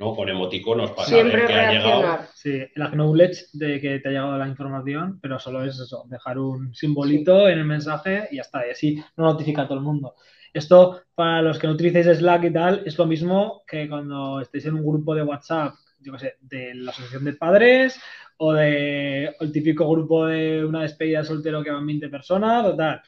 ¿no? 0.00 0.16
Con 0.16 0.30
emoticonos 0.30 0.92
para 0.92 1.06
Siempre 1.06 1.42
saber 1.42 1.46
que 1.46 1.54
ha 1.54 1.72
llegado. 1.72 2.18
Sí, 2.34 2.58
el 2.74 2.82
acknowledge 2.82 3.44
de 3.52 3.78
que 3.80 4.00
te 4.00 4.08
ha 4.08 4.12
llegado 4.12 4.38
la 4.38 4.48
información, 4.48 5.20
pero 5.20 5.38
solo 5.38 5.62
es 5.62 5.78
eso, 5.78 6.04
dejar 6.08 6.38
un 6.38 6.74
simbolito 6.74 7.48
en 7.48 7.58
el 7.58 7.66
mensaje 7.66 8.26
y 8.32 8.36
ya 8.36 8.42
está, 8.42 8.66
y 8.66 8.70
así 8.70 9.04
no 9.16 9.24
notifica 9.26 9.62
a 9.62 9.68
todo 9.68 9.78
el 9.78 9.84
mundo. 9.84 10.14
Esto, 10.54 11.02
para 11.14 11.42
los 11.42 11.58
que 11.58 11.66
no 11.66 11.74
utilicéis 11.74 12.06
Slack 12.06 12.44
y 12.44 12.52
tal, 12.52 12.82
es 12.86 12.96
lo 12.96 13.06
mismo 13.06 13.62
que 13.66 13.88
cuando 13.88 14.40
estéis 14.40 14.64
en 14.66 14.74
un 14.74 14.86
grupo 14.86 15.14
de 15.14 15.22
WhatsApp, 15.22 15.74
yo 16.00 16.12
qué 16.14 16.18
sé, 16.18 16.36
de 16.40 16.74
la 16.74 16.90
asociación 16.92 17.24
de 17.24 17.34
padres 17.34 18.00
o 18.38 18.54
de 18.54 19.36
el 19.38 19.52
típico 19.52 19.88
grupo 19.88 20.26
de 20.26 20.64
una 20.64 20.82
despedida 20.82 21.18
de 21.18 21.26
soltero 21.26 21.62
que 21.62 21.70
van 21.70 21.86
20 21.86 22.08
personas 22.08 22.64
o 22.64 22.74
tal 22.74 23.02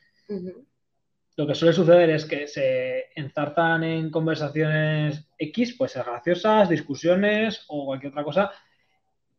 lo 1.37 1.47
que 1.47 1.55
suele 1.55 1.73
suceder 1.73 2.11
es 2.11 2.25
que 2.25 2.47
se 2.47 3.07
enzartan 3.15 3.85
en 3.85 4.11
conversaciones 4.11 5.29
X, 5.39 5.75
pues 5.79 5.95
graciosas, 5.95 6.69
discusiones 6.69 7.65
o 7.69 7.87
cualquier 7.87 8.13
otra 8.13 8.25
cosa, 8.25 8.51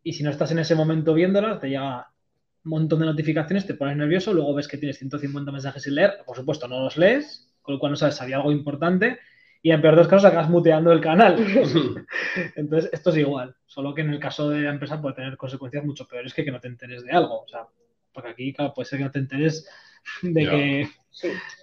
y 0.02 0.12
si 0.12 0.22
no 0.22 0.30
estás 0.30 0.50
en 0.50 0.58
ese 0.58 0.74
momento 0.74 1.14
viéndolas, 1.14 1.60
te 1.60 1.68
llega 1.68 2.08
un 2.64 2.70
montón 2.70 3.00
de 3.00 3.06
notificaciones, 3.06 3.66
te 3.66 3.74
pones 3.74 3.96
nervioso, 3.96 4.34
luego 4.34 4.54
ves 4.54 4.68
que 4.68 4.78
tienes 4.78 4.98
150 4.98 5.52
mensajes 5.52 5.82
sin 5.82 5.94
leer, 5.94 6.18
por 6.26 6.36
supuesto 6.36 6.66
no 6.68 6.80
los 6.80 6.96
lees, 6.96 7.54
con 7.62 7.74
lo 7.74 7.80
cual 7.80 7.92
no 7.92 7.96
sabes 7.96 8.16
si 8.16 8.24
había 8.24 8.36
algo 8.36 8.52
importante, 8.52 9.18
y 9.62 9.70
en 9.70 9.80
peor 9.80 9.94
de 9.94 10.02
los 10.02 10.08
casos 10.08 10.26
acabas 10.26 10.50
muteando 10.50 10.92
el 10.92 11.00
canal. 11.00 11.36
Entonces, 12.56 12.90
esto 12.92 13.10
es 13.10 13.16
igual, 13.16 13.56
solo 13.64 13.94
que 13.94 14.02
en 14.02 14.10
el 14.10 14.18
caso 14.18 14.50
de 14.50 14.60
la 14.60 14.70
empresa 14.70 15.00
puede 15.00 15.14
tener 15.14 15.36
consecuencias 15.36 15.84
mucho 15.84 16.06
peores 16.06 16.34
que 16.34 16.44
que 16.44 16.52
no 16.52 16.60
te 16.60 16.68
enteres 16.68 17.02
de 17.02 17.12
algo. 17.12 17.42
O 17.42 17.48
sea, 17.48 17.66
porque 18.12 18.30
aquí 18.30 18.54
puede 18.74 18.86
ser 18.86 18.98
que 18.98 19.04
no 19.04 19.10
te 19.10 19.20
enteres 19.20 19.66
de 20.22 20.48
que, 20.48 20.88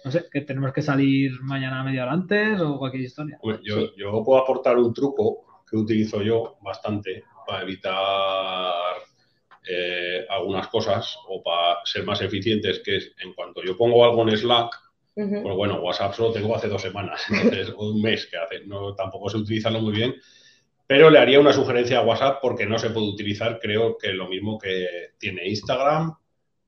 no 0.04 0.10
sé, 0.10 0.26
que 0.30 0.40
tenemos 0.42 0.72
que 0.72 0.82
salir 0.82 1.40
mañana 1.42 1.84
media 1.84 2.04
hora 2.04 2.12
antes 2.12 2.60
o 2.60 2.78
cualquier 2.78 3.04
historia. 3.04 3.38
yo, 3.62 3.94
yo 3.96 4.22
puedo 4.24 4.40
aportar 4.40 4.76
un 4.78 4.92
truco 4.92 5.62
que 5.68 5.76
utilizo 5.76 6.22
yo 6.22 6.56
bastante 6.60 7.24
para 7.46 7.62
evitar 7.62 8.94
eh, 9.68 10.26
algunas 10.28 10.68
cosas 10.68 11.16
o 11.28 11.42
para 11.42 11.78
ser 11.84 12.04
más 12.04 12.20
eficientes, 12.20 12.80
que 12.84 12.96
es 12.96 13.12
en 13.22 13.32
cuanto 13.32 13.62
yo 13.62 13.76
pongo 13.76 14.04
algo 14.04 14.28
en 14.28 14.36
Slack, 14.36 14.74
pues 15.14 15.56
bueno, 15.56 15.80
WhatsApp 15.80 16.14
solo 16.14 16.32
tengo 16.32 16.56
hace 16.56 16.68
dos 16.68 16.82
semanas, 16.82 17.24
entonces 17.30 17.72
un 17.76 18.00
mes 18.00 18.26
que 18.26 18.38
hace, 18.38 18.66
no, 18.66 18.94
tampoco 18.94 19.28
sé 19.28 19.36
utilizarlo 19.36 19.80
muy 19.80 19.92
bien, 19.92 20.14
pero 20.86 21.10
le 21.10 21.18
haría 21.18 21.40
una 21.40 21.52
sugerencia 21.52 21.98
a 21.98 22.02
WhatsApp 22.02 22.38
porque 22.42 22.66
no 22.66 22.78
se 22.78 22.90
puede 22.90 23.08
utilizar, 23.08 23.60
creo 23.60 23.96
que 23.96 24.12
lo 24.12 24.28
mismo 24.28 24.58
que 24.58 25.10
tiene 25.18 25.48
Instagram 25.48 26.14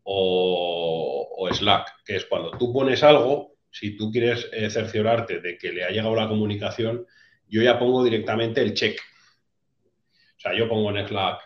o, 0.05 1.49
Slack, 1.53 2.05
que 2.05 2.17
es 2.17 2.25
cuando 2.25 2.53
tú 2.53 2.73
pones 2.73 3.03
algo, 3.03 3.57
si 3.71 3.97
tú 3.97 4.11
quieres 4.11 4.49
eh, 4.53 4.71
cerciorarte 4.71 5.41
de 5.41 5.59
que 5.59 5.73
le 5.73 5.85
ha 5.85 5.91
llegado 5.91 6.15
la 6.15 6.29
comunicación, 6.29 7.07
yo 7.49 7.63
ya 7.63 7.79
pongo 7.79 8.03
directamente 8.03 8.63
el 8.63 8.75
check. 8.75 8.99
O 10.37 10.41
sea, 10.41 10.57
yo 10.57 10.69
pongo 10.69 10.91
en 10.91 11.07
Slack, 11.07 11.41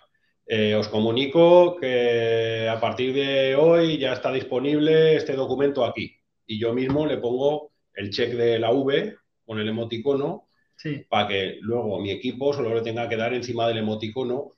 eh, 0.47 0.75
os 0.75 0.89
comunico 0.89 1.77
que 1.77 2.69
a 2.69 2.81
partir 2.81 3.15
de 3.15 3.55
hoy 3.55 3.99
ya 3.99 4.15
está 4.15 4.33
disponible 4.33 5.17
este 5.17 5.35
documento 5.35 5.85
aquí. 5.85 6.17
Y 6.47 6.59
yo 6.59 6.73
mismo 6.73 7.07
le 7.07 7.19
pongo 7.19 7.73
el 7.95 8.11
check 8.11 8.31
de 8.33 8.59
la 8.59 8.71
V 8.71 9.17
con 9.45 9.59
el 9.59 9.69
emoticono 9.69 10.49
para 11.09 11.29
que 11.29 11.59
luego 11.61 12.01
mi 12.01 12.11
equipo 12.11 12.53
solo 12.53 12.75
le 12.75 12.83
tenga 12.83 13.09
que 13.09 13.17
dar 13.17 13.35
encima 13.35 13.67
del 13.69 13.79
emoticono 13.79 14.53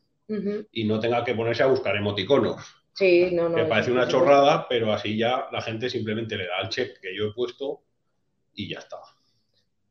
y 0.70 0.84
no 0.84 1.00
tenga 1.00 1.24
que 1.24 1.34
ponerse 1.34 1.64
a 1.64 1.66
buscar 1.66 1.96
emoticonos. 1.96 2.62
Sí, 3.00 3.30
no, 3.32 3.48
no. 3.48 3.56
Que 3.56 3.64
parece 3.64 3.90
una 3.90 4.06
chorrada, 4.06 4.68
pero 4.68 4.92
así 4.92 5.16
ya 5.16 5.48
la 5.50 5.62
gente 5.62 5.88
simplemente 5.88 6.36
le 6.36 6.46
da 6.46 6.60
el 6.60 6.68
check 6.68 7.00
que 7.00 7.16
yo 7.16 7.28
he 7.28 7.32
puesto 7.32 7.80
y 8.52 8.68
ya 8.68 8.80
está. 8.80 8.98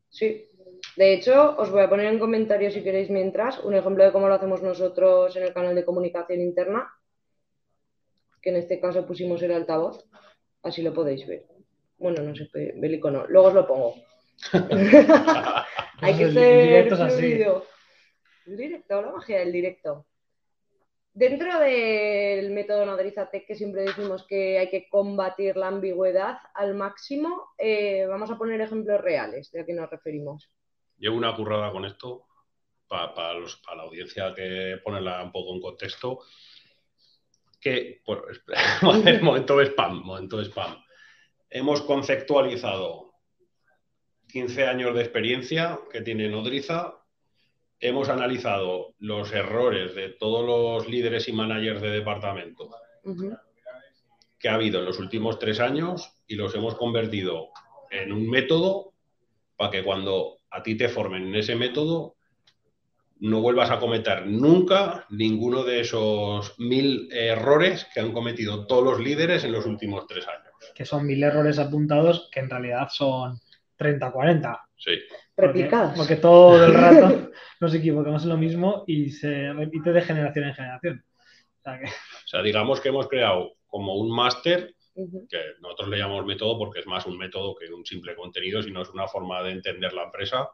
Sí. 0.08 0.46
De 0.94 1.14
hecho, 1.14 1.56
os 1.58 1.72
voy 1.72 1.82
a 1.82 1.88
poner 1.88 2.06
en 2.06 2.20
comentarios 2.20 2.72
si 2.72 2.84
queréis 2.84 3.10
mientras 3.10 3.58
un 3.64 3.74
ejemplo 3.74 4.04
de 4.04 4.12
cómo 4.12 4.28
lo 4.28 4.34
hacemos 4.34 4.62
nosotros 4.62 5.34
en 5.34 5.42
el 5.42 5.52
canal 5.52 5.74
de 5.74 5.84
comunicación 5.84 6.40
interna, 6.40 6.88
que 8.40 8.50
en 8.50 8.56
este 8.56 8.78
caso 8.78 9.04
pusimos 9.04 9.42
el 9.42 9.54
altavoz, 9.54 10.08
así 10.62 10.80
lo 10.80 10.94
podéis 10.94 11.26
ver. 11.26 11.46
Bueno, 11.98 12.22
no 12.22 12.32
sé, 12.36 12.48
bélico 12.76 13.10
no, 13.10 13.26
luego 13.26 13.48
os 13.48 13.54
lo 13.54 13.66
pongo. 13.66 13.96
Hay 16.00 16.16
que 16.16 16.30
ser. 16.30 16.92
El 18.46 18.56
directo, 18.56 19.02
la 19.02 19.10
magia 19.10 19.40
del 19.40 19.50
directo. 19.50 20.06
Dentro 21.20 21.58
del 21.60 22.50
método 22.50 22.86
Nodrizatec, 22.86 23.46
que 23.46 23.54
siempre 23.54 23.82
decimos 23.82 24.24
que 24.26 24.58
hay 24.58 24.70
que 24.70 24.88
combatir 24.88 25.54
la 25.54 25.66
ambigüedad 25.66 26.38
al 26.54 26.74
máximo, 26.74 27.52
eh, 27.58 28.06
vamos 28.06 28.30
a 28.30 28.38
poner 28.38 28.58
ejemplos 28.58 29.02
reales 29.02 29.50
de 29.50 29.60
a 29.60 29.66
qué 29.66 29.74
nos 29.74 29.90
referimos. 29.90 30.50
Llevo 30.96 31.18
una 31.18 31.36
currada 31.36 31.70
con 31.72 31.84
esto 31.84 32.26
para, 32.88 33.34
la 33.34 33.82
audiencia 33.82 34.32
que 34.34 34.78
ponerla 34.82 35.22
un 35.22 35.30
poco 35.30 35.54
en 35.54 35.60
contexto. 35.60 36.20
Que, 37.60 38.00
por, 38.02 38.26
momento 39.20 39.58
de 39.58 39.66
spam, 39.66 40.02
momento 40.02 40.38
de 40.38 40.44
spam. 40.44 40.82
Hemos 41.50 41.82
conceptualizado 41.82 43.12
15 44.28 44.64
años 44.64 44.94
de 44.94 45.02
experiencia 45.02 45.80
que 45.92 46.00
tiene 46.00 46.30
Nodriza 46.30 46.99
hemos 47.80 48.08
analizado 48.08 48.94
los 48.98 49.32
errores 49.32 49.94
de 49.94 50.10
todos 50.10 50.46
los 50.46 50.88
líderes 50.88 51.28
y 51.28 51.32
managers 51.32 51.80
de 51.80 51.90
departamento 51.90 52.70
que 54.38 54.48
ha 54.48 54.54
habido 54.54 54.80
en 54.80 54.86
los 54.86 54.98
últimos 54.98 55.38
tres 55.38 55.60
años 55.60 56.12
y 56.26 56.34
los 56.34 56.54
hemos 56.54 56.74
convertido 56.74 57.48
en 57.90 58.12
un 58.12 58.28
método 58.28 58.92
para 59.56 59.70
que 59.70 59.84
cuando 59.84 60.38
a 60.50 60.62
ti 60.62 60.76
te 60.76 60.88
formen 60.88 61.28
en 61.28 61.34
ese 61.34 61.56
método 61.56 62.16
no 63.20 63.42
vuelvas 63.42 63.70
a 63.70 63.78
cometer 63.78 64.26
nunca 64.26 65.04
ninguno 65.10 65.62
de 65.62 65.80
esos 65.80 66.58
mil 66.58 67.08
errores 67.12 67.86
que 67.92 68.00
han 68.00 68.12
cometido 68.12 68.66
todos 68.66 68.82
los 68.82 69.00
líderes 69.00 69.44
en 69.44 69.52
los 69.52 69.66
últimos 69.66 70.06
tres 70.06 70.26
años. 70.26 70.54
Que 70.74 70.86
son 70.86 71.06
mil 71.06 71.22
errores 71.22 71.58
apuntados 71.58 72.30
que 72.32 72.40
en 72.40 72.48
realidad 72.48 72.88
son 72.90 73.38
30, 73.76 74.10
40. 74.10 74.68
Sí. 74.76 74.92
Porque, 75.96 76.16
todo 76.16 76.64
el 76.64 76.74
rato 76.74 77.30
nos 77.60 77.74
equivocamos 77.74 78.22
en 78.24 78.28
lo 78.28 78.36
mismo 78.36 78.84
y 78.86 79.10
se 79.10 79.52
repite 79.52 79.92
de 79.92 80.02
generación 80.02 80.46
en 80.46 80.54
generación. 80.54 81.04
O 81.66 82.28
sea, 82.28 82.42
digamos 82.42 82.80
que 82.80 82.88
hemos 82.88 83.08
creado 83.08 83.52
como 83.66 83.94
un 83.94 84.14
máster, 84.14 84.74
que 84.94 85.38
nosotros 85.60 85.88
le 85.88 85.98
llamamos 85.98 86.26
método 86.26 86.58
porque 86.58 86.80
es 86.80 86.86
más 86.86 87.06
un 87.06 87.16
método 87.16 87.54
que 87.54 87.72
un 87.72 87.86
simple 87.86 88.14
contenido, 88.14 88.62
sino 88.62 88.82
es 88.82 88.90
una 88.90 89.06
forma 89.06 89.42
de 89.42 89.52
entender 89.52 89.92
la 89.92 90.04
empresa 90.04 90.48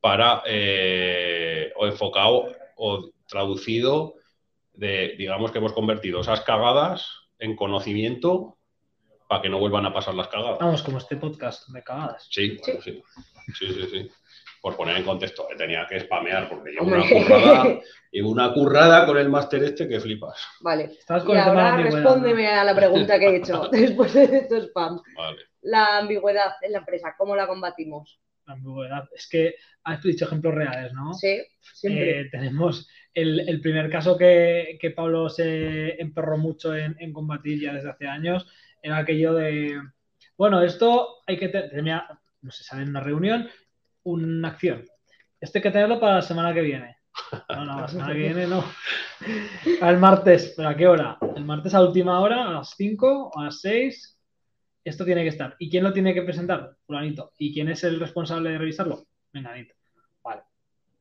para, 0.00 0.42
eh, 0.46 1.72
o 1.76 1.86
enfocado 1.86 2.46
o 2.76 3.10
traducido, 3.26 4.14
de, 4.72 5.14
digamos 5.16 5.52
que 5.52 5.58
hemos 5.58 5.72
convertido 5.72 6.20
esas 6.20 6.40
cagadas 6.40 7.08
en 7.38 7.56
conocimiento 7.56 8.58
para 9.28 9.42
que 9.42 9.48
no 9.48 9.58
vuelvan 9.58 9.86
a 9.86 9.92
pasar 9.92 10.14
las 10.14 10.28
cagadas. 10.28 10.58
Vamos, 10.58 10.82
como 10.82 10.98
este 10.98 11.16
podcast 11.16 11.68
de 11.68 11.82
cagadas. 11.82 12.26
Sí, 12.30 12.58
sí. 12.62 12.72
sí. 12.82 13.02
Sí, 13.58 13.66
sí, 13.90 14.10
Por 14.60 14.76
poner 14.76 14.96
en 14.96 15.04
contexto, 15.04 15.46
que 15.48 15.56
tenía 15.56 15.86
que 15.86 16.00
spamear 16.00 16.48
porque 16.48 16.70
llevo 16.70 16.86
una 16.86 17.08
currada, 17.08 17.80
llevo 18.10 18.30
una 18.30 18.52
currada 18.52 19.06
con 19.06 19.18
el 19.18 19.28
máster 19.28 19.62
este 19.64 19.88
que 19.88 20.00
flipas. 20.00 20.40
Vale. 20.60 20.90
y 21.08 21.36
ahora 21.36 21.76
respóndeme 21.76 22.48
a 22.48 22.64
la 22.64 22.74
pregunta 22.74 23.18
que 23.18 23.26
he 23.26 23.36
hecho 23.36 23.68
después 23.72 24.14
de 24.14 24.24
estos 24.24 24.64
spam. 24.64 25.00
Vale. 25.16 25.42
La 25.62 25.98
ambigüedad 25.98 26.52
en 26.62 26.72
la 26.72 26.78
empresa, 26.78 27.14
¿cómo 27.16 27.36
la 27.36 27.46
combatimos? 27.46 28.20
La 28.46 28.54
ambigüedad. 28.54 29.08
Es 29.14 29.28
que 29.28 29.54
has 29.84 30.02
dicho 30.02 30.26
ejemplos 30.26 30.54
reales, 30.54 30.92
¿no? 30.92 31.14
Sí, 31.14 31.42
siempre. 31.60 32.20
Eh, 32.20 32.28
tenemos 32.30 32.88
el, 33.14 33.60
primer 33.62 33.90
caso 33.90 34.18
que, 34.18 34.78
Pablo 34.94 35.28
se 35.28 36.00
emperró 36.00 36.36
mucho 36.36 36.74
en, 36.74 36.96
en 36.98 37.12
combatir 37.12 37.60
ya 37.60 37.72
desde 37.72 37.90
hace 37.90 38.06
años 38.06 38.46
era 38.84 38.98
aquello 38.98 39.32
de, 39.32 39.80
bueno, 40.36 40.62
esto 40.62 41.22
hay 41.26 41.38
que 41.38 41.48
tener, 41.48 42.02
no 42.44 42.50
sé, 42.50 42.62
sale 42.62 42.82
en 42.82 42.90
una 42.90 43.00
reunión, 43.00 43.48
una 44.04 44.48
acción. 44.48 44.84
Esto 45.40 45.58
hay 45.58 45.62
que 45.62 45.70
tenerlo 45.70 45.98
para 45.98 46.16
la 46.16 46.22
semana 46.22 46.52
que 46.52 46.60
viene. 46.60 46.98
No, 47.48 47.64
no, 47.64 47.80
la 47.80 47.88
semana 47.88 48.12
que 48.12 48.18
viene 48.18 48.46
no. 48.46 48.64
Al 49.80 49.98
martes, 49.98 50.52
¿pero 50.56 50.68
a 50.68 50.76
qué 50.76 50.86
hora? 50.86 51.16
El 51.34 51.44
martes 51.44 51.74
a 51.74 51.82
última 51.82 52.20
hora, 52.20 52.48
a 52.48 52.52
las 52.52 52.74
5 52.76 53.30
o 53.34 53.40
a 53.40 53.44
las 53.44 53.60
6. 53.60 54.20
Esto 54.84 55.04
tiene 55.04 55.22
que 55.22 55.28
estar. 55.28 55.56
¿Y 55.58 55.70
quién 55.70 55.84
lo 55.84 55.92
tiene 55.92 56.12
que 56.12 56.22
presentar? 56.22 56.76
Fulanito. 56.86 57.32
¿Y 57.38 57.54
quién 57.54 57.68
es 57.68 57.82
el 57.84 57.98
responsable 57.98 58.50
de 58.50 58.58
revisarlo? 58.58 59.06
Menganito. 59.32 59.74
Vale. 60.22 60.42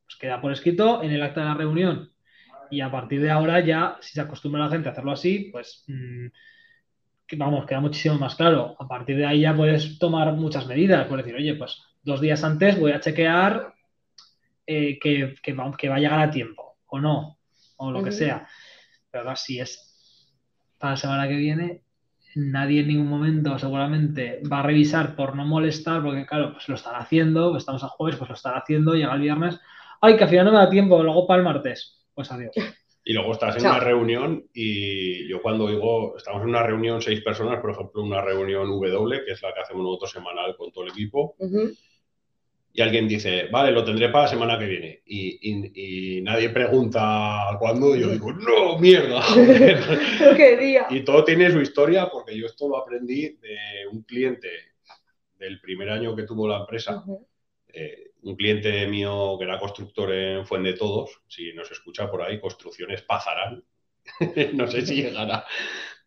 Pues 0.05 0.15
queda 0.15 0.39
por 0.39 0.53
escrito 0.53 1.03
en 1.03 1.11
el 1.11 1.21
acta 1.21 1.41
de 1.41 1.47
la 1.47 1.55
reunión. 1.55 2.09
Y 2.71 2.79
a 2.79 2.89
partir 2.89 3.21
de 3.21 3.31
ahora 3.31 3.59
ya, 3.59 3.97
si 3.99 4.13
se 4.13 4.21
acostumbra 4.21 4.63
la 4.63 4.69
gente 4.69 4.87
a 4.87 4.93
hacerlo 4.93 5.11
así, 5.11 5.49
pues 5.51 5.85
vamos, 7.31 7.65
queda 7.65 7.79
muchísimo 7.79 8.15
más 8.15 8.35
claro. 8.35 8.75
A 8.79 8.87
partir 8.87 9.17
de 9.17 9.25
ahí 9.25 9.41
ya 9.41 9.55
puedes 9.55 9.97
tomar 9.99 10.33
muchas 10.33 10.67
medidas. 10.67 11.07
Puedes 11.07 11.25
decir, 11.25 11.39
oye, 11.39 11.55
pues 11.55 11.81
dos 12.03 12.21
días 12.21 12.43
antes 12.43 12.79
voy 12.79 12.91
a 12.91 12.99
chequear 12.99 13.73
eh, 14.65 14.99
que, 14.99 15.35
que, 15.41 15.53
va, 15.53 15.65
a 15.65 15.99
llegar 15.99 16.19
a 16.19 16.31
tiempo 16.31 16.77
o 16.87 16.99
no, 16.99 17.39
o 17.77 17.91
lo 17.91 18.03
que 18.03 18.11
sea. 18.11 18.47
Pero 19.09 19.23
ahora 19.23 19.35
si 19.35 19.59
es 19.59 20.27
para 20.77 20.91
la 20.91 20.97
semana 20.97 21.27
que 21.27 21.35
viene, 21.35 21.81
nadie 22.35 22.81
en 22.81 22.87
ningún 22.87 23.07
momento 23.07 23.57
seguramente 23.57 24.41
va 24.51 24.59
a 24.59 24.63
revisar 24.63 25.15
por 25.15 25.35
no 25.35 25.45
molestar, 25.45 26.01
porque 26.03 26.25
claro, 26.25 26.53
pues 26.53 26.67
lo 26.69 26.75
están 26.75 26.95
haciendo, 26.95 27.51
pues 27.51 27.61
estamos 27.61 27.83
a 27.83 27.89
jueves, 27.89 28.17
pues 28.17 28.29
lo 28.29 28.35
están 28.35 28.55
haciendo, 28.55 28.93
llega 28.93 29.13
el 29.13 29.21
viernes, 29.21 29.59
ay, 30.01 30.17
que 30.17 30.23
al 30.23 30.29
final 30.29 30.45
no 30.45 30.51
me 30.51 30.57
da 30.57 30.69
tiempo, 30.69 31.01
luego 31.01 31.27
para 31.27 31.39
el 31.39 31.45
martes, 31.45 32.03
pues 32.13 32.31
adiós. 32.31 32.53
Y 33.05 33.13
luego 33.13 33.33
estás 33.33 33.57
en 33.57 33.65
una 33.65 33.79
reunión 33.79 34.45
y 34.53 35.27
yo 35.27 35.41
cuando 35.41 35.67
digo, 35.67 36.15
estamos 36.15 36.41
en 36.43 36.49
una 36.49 36.63
reunión 36.63 37.01
seis 37.01 37.21
personas, 37.21 37.59
por 37.59 37.71
ejemplo, 37.71 38.01
una 38.01 38.21
reunión 38.21 38.69
W, 38.69 39.25
que 39.25 39.33
es 39.33 39.41
la 39.41 39.53
que 39.53 39.59
hacemos 39.59 39.83
nosotros 39.83 40.11
semanal 40.11 40.55
con 40.55 40.71
todo 40.71 40.85
el 40.85 40.91
equipo, 40.91 41.35
y 42.75 42.81
alguien 42.81 43.07
dice, 43.07 43.49
vale, 43.51 43.71
lo 43.71 43.83
tendré 43.83 44.07
para 44.07 44.23
la 44.23 44.29
semana 44.29 44.57
que 44.57 44.65
viene, 44.65 45.01
y, 45.05 46.21
nadie 46.23 46.49
pregunta 46.49 47.57
cuándo, 47.59 47.93
y 47.93 47.99
yo 47.99 48.09
digo, 48.09 48.31
no, 48.31 48.79
mierda. 48.79 49.21
¿Qué 50.37 50.57
día? 50.57 50.87
Y 50.89 51.01
todo 51.01 51.25
tiene 51.25 51.51
su 51.51 51.59
historia, 51.59 52.09
porque 52.09 52.37
yo 52.37 52.45
esto 52.45 52.69
lo 52.69 52.77
aprendí 52.77 53.37
de 53.41 53.87
un 53.91 54.03
cliente 54.03 54.49
del 55.37 55.59
primer 55.59 55.89
año 55.89 56.15
que 56.15 56.23
tuvo 56.23 56.47
la 56.47 56.59
empresa 56.59 57.03
un 58.23 58.35
cliente 58.35 58.87
mío 58.87 59.35
que 59.37 59.45
era 59.45 59.59
constructor 59.59 60.11
en 60.13 60.45
Fuente 60.45 60.71
de 60.71 60.77
Todos, 60.77 61.21
si 61.27 61.53
nos 61.53 61.69
escucha 61.71 62.09
por 62.09 62.21
ahí, 62.21 62.39
Construcciones 62.39 63.01
Pazarán, 63.03 63.63
no 64.53 64.67
sé 64.67 64.85
si 64.85 65.03
llegará, 65.03 65.45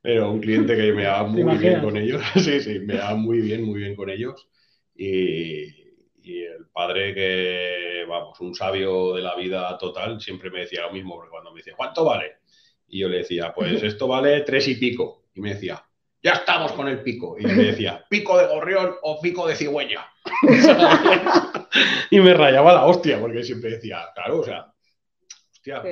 pero 0.01 0.31
un 0.31 0.41
cliente 0.41 0.77
que 0.77 0.93
me 0.93 1.05
da 1.05 1.25
muy 1.25 1.59
bien 1.59 1.81
con 1.81 1.97
ellos, 1.97 2.23
sí, 2.37 2.61
sí, 2.61 2.79
me 2.81 2.95
da 2.95 3.15
muy 3.15 3.41
bien, 3.41 3.65
muy 3.65 3.81
bien 3.81 3.97
con 3.97 4.11
ellos. 4.11 4.49
Y, 4.95 5.85
el 6.25 6.67
padre 6.73 7.15
que, 7.15 8.05
vamos, 8.09 8.41
un 8.41 8.55
sabio 8.55 9.15
de 9.15 9.23
la 9.23 9.37
vida 9.37 9.77
total, 9.79 10.21
siempre 10.21 10.51
me 10.51 10.61
decía 10.61 10.83
lo 10.83 10.93
mismo, 10.93 11.15
porque 11.15 11.31
cuando 11.31 11.53
me 11.53 11.59
decía, 11.59 11.75
¿cuánto 11.77 12.05
vale? 12.05 12.39
Y 12.89 13.01
yo 13.01 13.09
le 13.09 13.19
decía, 13.19 13.53
pues 13.55 13.83
esto 13.83 14.09
vale 14.09 14.41
tres 14.41 14.67
y 14.69 14.77
pico. 14.77 15.27
Y 15.35 15.41
me 15.41 15.55
decía, 15.55 15.86
ya 16.27 16.33
estamos 16.33 16.73
con 16.73 16.89
el 16.89 17.03
pico. 17.03 17.37
Y 17.39 17.47
me 17.47 17.55
decía, 17.55 18.05
pico 18.11 18.37
de 18.37 18.49
gorrión 18.49 18.97
o 19.03 19.21
pico 19.21 19.47
de 19.47 19.55
cigüeña. 19.55 20.05
y 22.11 22.19
me 22.19 22.35
rayaba 22.35 22.73
la 22.73 22.85
hostia, 22.85 23.21
porque 23.21 23.45
siempre 23.45 23.71
decía, 23.71 24.07
claro, 24.13 24.41
o 24.41 24.45
sea, 24.45 24.67
hostia, 25.53 25.83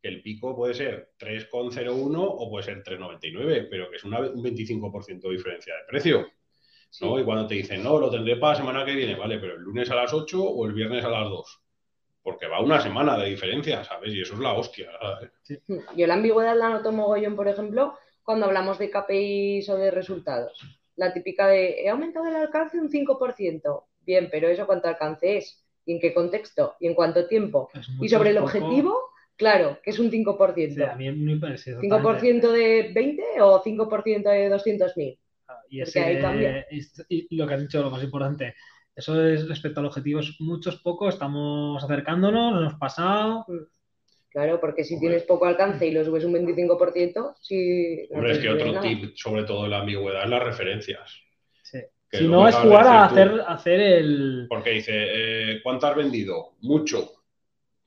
que 0.00 0.08
el 0.08 0.22
pico 0.22 0.56
puede 0.56 0.72
ser 0.72 1.10
3,01 1.18 2.16
o 2.18 2.48
puede 2.50 2.64
ser 2.64 2.82
3,99, 2.82 3.68
pero 3.70 3.90
que 3.90 3.96
es 3.96 4.04
una- 4.04 4.20
un 4.20 4.42
25% 4.42 5.28
de 5.28 5.36
diferencia 5.36 5.74
de 5.74 5.80
precio. 5.86 6.26
¿no? 7.02 7.18
Y 7.20 7.24
cuando 7.24 7.46
te 7.46 7.56
dicen, 7.56 7.82
no, 7.84 7.98
lo 7.98 8.10
tendré 8.10 8.36
para 8.36 8.52
la 8.54 8.58
semana 8.60 8.84
que 8.86 8.94
viene, 8.94 9.14
vale, 9.14 9.38
pero 9.38 9.56
el 9.56 9.60
lunes 9.60 9.90
a 9.90 9.94
las 9.94 10.14
8 10.14 10.42
o 10.42 10.66
el 10.66 10.72
viernes 10.72 11.04
a 11.04 11.10
las 11.10 11.28
2. 11.28 11.60
Porque 12.22 12.46
va 12.46 12.60
una 12.60 12.80
semana 12.80 13.18
de 13.18 13.28
diferencia, 13.28 13.84
¿sabes? 13.84 14.14
Y 14.14 14.22
eso 14.22 14.32
es 14.32 14.40
la 14.40 14.54
hostia. 14.54 14.88
¿sabes? 14.98 15.30
Yo 15.94 16.06
la 16.06 16.14
ambigüedad 16.14 16.56
la 16.56 16.70
noto 16.70 16.92
mogollón, 16.92 17.36
por 17.36 17.46
ejemplo, 17.48 17.94
cuando 18.26 18.46
hablamos 18.46 18.78
de 18.78 18.90
KPIs 18.90 19.70
o 19.70 19.76
de 19.78 19.90
resultados. 19.90 20.58
La 20.96 21.14
típica 21.14 21.46
de, 21.48 21.82
he 21.84 21.88
aumentado 21.88 22.26
el 22.28 22.36
alcance 22.36 22.78
un 22.80 22.90
5%. 22.90 23.84
Bien, 24.00 24.28
pero 24.30 24.48
¿eso 24.48 24.66
cuánto 24.66 24.88
alcance 24.88 25.38
es? 25.38 25.64
¿Y 25.86 25.94
en 25.94 26.00
qué 26.00 26.12
contexto? 26.14 26.76
¿Y 26.80 26.88
en 26.88 26.94
cuánto 26.94 27.26
tiempo? 27.28 27.70
Y 28.00 28.08
sobre 28.08 28.30
el 28.30 28.38
poco. 28.38 28.46
objetivo, 28.46 28.98
claro, 29.36 29.78
que 29.82 29.90
es 29.90 29.98
un 29.98 30.10
Sí, 30.68 30.80
5%. 30.80 30.84
a 30.90 30.94
mí 30.96 31.10
me 31.12 31.36
parece 31.38 31.76
¿5% 31.78 32.50
de 32.52 32.92
20 32.94 33.40
o 33.42 33.62
5% 33.62 34.30
de 34.30 34.48
200.000? 34.50 35.18
Y, 35.68 35.82
Porque 35.82 36.00
ahí 36.00 36.18
cambia. 36.18 36.60
ese, 36.70 37.04
y 37.08 37.36
lo 37.36 37.46
que 37.46 37.54
has 37.54 37.60
dicho, 37.60 37.82
lo 37.82 37.90
más 37.90 38.02
importante, 38.02 38.54
eso 38.94 39.22
es 39.24 39.48
respecto 39.48 39.80
al 39.80 39.86
objetivo, 39.86 40.20
es 40.20 40.40
mucho, 40.40 40.70
es 40.70 40.76
poco, 40.76 41.08
estamos 41.08 41.82
acercándonos, 41.84 42.52
nos 42.52 42.62
hemos 42.62 42.74
pasado. 42.80 43.46
Claro, 44.36 44.60
porque 44.60 44.84
si 44.84 44.96
Hombre. 44.96 45.08
tienes 45.08 45.26
poco 45.26 45.46
alcance 45.46 45.86
y 45.86 45.92
lo 45.92 46.04
subes 46.04 46.22
un 46.24 46.34
25%, 46.34 47.36
si... 47.40 48.06
no 48.10 48.18
Hombre, 48.18 48.32
es 48.32 48.38
que 48.38 48.50
otro 48.50 48.66
nada. 48.66 48.82
tip, 48.82 49.16
sobre 49.16 49.44
todo 49.44 49.62
de 49.62 49.70
la 49.70 49.78
ambigüedad, 49.78 50.24
es 50.24 50.28
las 50.28 50.42
referencias. 50.42 51.10
Sí. 51.62 51.78
Que 52.10 52.18
Si 52.18 52.28
no, 52.28 52.46
es 52.46 52.54
jugar 52.54 52.86
a 52.86 53.04
hacer, 53.06 53.42
hacer 53.48 53.80
el. 53.80 54.44
Porque 54.46 54.72
dice, 54.72 54.92
eh, 54.94 55.60
¿cuánto 55.62 55.86
has 55.86 55.96
vendido? 55.96 56.52
Mucho. 56.60 57.12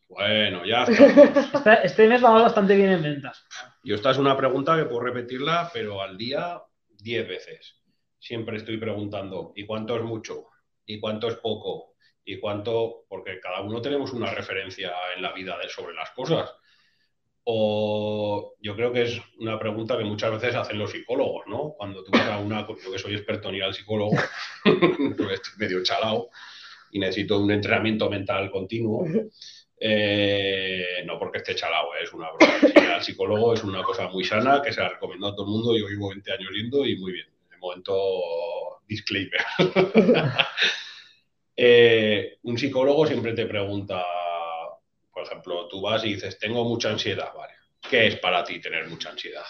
Bueno, 0.08 0.65
ya 0.65 0.86
está. 0.86 1.06
Este, 1.53 1.86
este 1.86 2.08
mes 2.08 2.20
vamos 2.20 2.41
bastante 2.41 2.75
bien 2.75 2.94
en 2.94 3.03
ventas. 3.03 3.46
Y 3.84 3.94
esta 3.94 4.10
es 4.10 4.18
una 4.18 4.36
pregunta 4.36 4.75
que 4.75 4.86
puedo 4.86 5.01
repetirla, 5.01 5.70
pero 5.72 6.01
al 6.01 6.18
día 6.18 6.60
10 6.98 7.27
veces. 7.27 7.75
Siempre 8.18 8.58
estoy 8.58 8.77
preguntando, 8.77 9.53
¿y 9.56 9.68
cuánto 9.68 9.96
es 9.98 10.01
mucho? 10.01 10.48
¿Y 10.84 11.00
cuánto 11.00 11.27
es 11.27 11.36
poco? 11.36 11.94
¿Y 12.30 12.40
cuánto? 12.40 13.06
Porque 13.10 13.40
cada 13.40 13.62
uno 13.62 13.82
tenemos 13.82 14.14
una 14.14 14.32
referencia 14.32 14.92
en 15.16 15.24
la 15.24 15.34
vida 15.34 15.58
de, 15.58 15.68
sobre 15.68 15.96
las 15.96 16.12
cosas. 16.12 16.54
O 17.44 18.54
yo 18.62 18.76
creo 18.76 18.94
que 18.94 19.02
es 19.02 19.20
una 19.40 19.58
pregunta 19.58 19.98
que 19.98 20.04
muchas 20.04 20.32
veces 20.34 20.54
hacen 20.54 20.78
los 20.78 20.92
psicólogos, 20.92 21.48
¿no? 21.48 21.74
Cuando 21.76 22.04
tú 22.04 22.12
vas 22.12 22.30
a 22.30 22.38
una, 22.38 22.68
yo 22.68 22.92
que 22.92 23.00
soy 23.00 23.16
experto 23.16 23.50
en 23.50 23.56
ir 23.56 23.64
al 23.64 23.74
psicólogo, 23.74 24.12
estoy 24.64 25.54
medio 25.58 25.82
chalado 25.82 26.30
y 26.92 27.00
necesito 27.00 27.40
un 27.40 27.50
entrenamiento 27.50 28.12
mental 28.12 28.52
continuo. 28.52 29.08
Eh, 29.80 31.04
no 31.08 31.18
porque 31.18 31.40
esté 31.40 31.56
chalado, 31.56 31.96
¿eh? 31.96 32.04
es 32.04 32.14
una 32.14 32.30
broma. 32.30 32.94
Al 32.94 33.02
psicólogo 33.02 33.56
es 33.56 33.64
una 33.64 33.82
cosa 33.82 34.08
muy 34.10 34.24
sana 34.24 34.62
que 34.62 34.72
se 34.72 34.82
la 34.82 34.90
recomiendo 34.90 35.30
a 35.30 35.36
todo 35.36 35.48
el 35.48 35.52
mundo. 35.52 35.76
Yo 35.76 35.88
llevo 35.88 36.10
20 36.10 36.32
años 36.32 36.52
yendo 36.54 36.86
y 36.86 36.96
muy 36.96 37.12
bien. 37.12 37.28
De 37.50 37.58
momento, 37.58 37.96
disclaimer. 38.88 39.42
Eh, 41.62 42.38
un 42.44 42.58
psicólogo 42.58 43.06
siempre 43.06 43.34
te 43.34 43.46
pregunta, 43.46 44.01
por 45.12 45.24
ejemplo, 45.24 45.68
tú 45.68 45.82
vas 45.82 46.06
y 46.06 46.13
dices, 46.13 46.39
tengo 46.39 46.63
mucha 46.63 46.89
ansiedad, 46.89 47.34
¿vale? 47.36 47.51
¿Qué 47.82 48.08
es 48.08 48.16
para 48.16 48.46
ti 48.46 48.62
tener 48.62 48.88
mucha 48.88 49.10
ansiedad? 49.10 49.44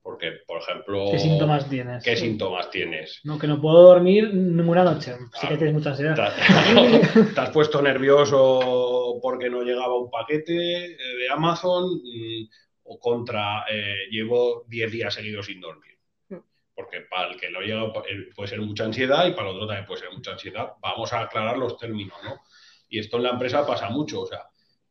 Porque, 0.00 0.38
por 0.46 0.62
ejemplo, 0.62 1.10
¿Qué 1.10 1.18
síntomas 1.18 1.68
tienes? 1.68 2.02
¿qué 2.02 2.16
síntomas 2.16 2.70
tienes? 2.70 3.20
No, 3.24 3.38
que 3.38 3.46
no 3.46 3.60
puedo 3.60 3.82
dormir 3.82 4.32
ninguna 4.32 4.84
noche. 4.84 5.16
Sí 5.38 5.46
que 5.46 5.58
tienes 5.58 5.74
mucha 5.74 5.90
ansiedad. 5.90 6.14
¿Te 6.14 6.22
has, 6.22 7.34
te 7.34 7.40
has 7.42 7.50
puesto 7.50 7.82
nervioso 7.82 9.18
porque 9.20 9.50
no 9.50 9.60
llegaba 9.64 9.98
un 9.98 10.10
paquete 10.10 10.92
eh, 10.92 10.96
de 10.96 11.28
Amazon 11.28 11.84
mm, 11.84 12.48
o 12.84 12.98
contra 12.98 13.66
eh, 13.70 14.06
llevo 14.10 14.64
10 14.66 14.90
días 14.90 15.12
seguidos 15.12 15.44
sin 15.44 15.60
dormir? 15.60 15.95
Porque 16.76 17.00
para 17.00 17.32
el 17.32 17.40
que 17.40 17.50
no 17.50 17.60
llega 17.60 17.86
eh, 18.08 18.28
puede 18.36 18.48
ser 18.48 18.60
mucha 18.60 18.84
ansiedad 18.84 19.26
y 19.26 19.32
para 19.32 19.48
el 19.48 19.56
otro 19.56 19.66
también 19.66 19.86
puede 19.86 20.02
ser 20.02 20.12
mucha 20.12 20.32
ansiedad. 20.32 20.74
Vamos 20.80 21.12
a 21.12 21.22
aclarar 21.22 21.58
los 21.58 21.76
términos, 21.78 22.16
¿no? 22.22 22.42
Y 22.88 23.00
esto 23.00 23.16
en 23.16 23.24
la 23.24 23.30
empresa 23.30 23.66
pasa 23.66 23.88
mucho, 23.88 24.20
o 24.20 24.26
sea, 24.26 24.46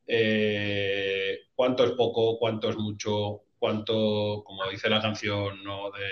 eh, 0.07 1.39
cuánto 1.55 1.85
es 1.85 1.91
poco, 1.91 2.37
cuánto 2.37 2.69
es 2.69 2.75
mucho, 2.75 3.43
cuánto, 3.57 4.43
como 4.45 4.69
dice 4.69 4.89
la 4.89 5.01
canción 5.01 5.63
¿no? 5.63 5.91
de 5.91 6.09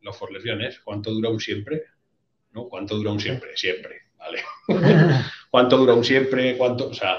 los 0.00 0.16
For 0.16 0.32
Lesbianes, 0.32 0.80
cuánto 0.80 1.10
dura 1.10 1.28
un 1.28 1.40
siempre, 1.40 1.82
¿no? 2.52 2.68
¿Cuánto 2.68 2.96
dura 2.96 3.12
un 3.12 3.20
siempre? 3.20 3.56
Siempre, 3.56 4.02
¿vale? 4.18 4.42
¿Cuánto 5.50 5.76
dura 5.76 5.94
un 5.94 6.04
siempre? 6.04 6.56
¿Cuánto? 6.56 6.88
O 6.88 6.94
sea, 6.94 7.18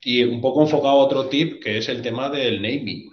y 0.00 0.24
un 0.24 0.40
poco 0.40 0.62
enfocado 0.62 1.00
a 1.00 1.04
otro 1.04 1.28
tip 1.28 1.62
que 1.62 1.78
es 1.78 1.88
el 1.88 2.02
tema 2.02 2.28
del 2.30 2.62
naming, 2.62 3.10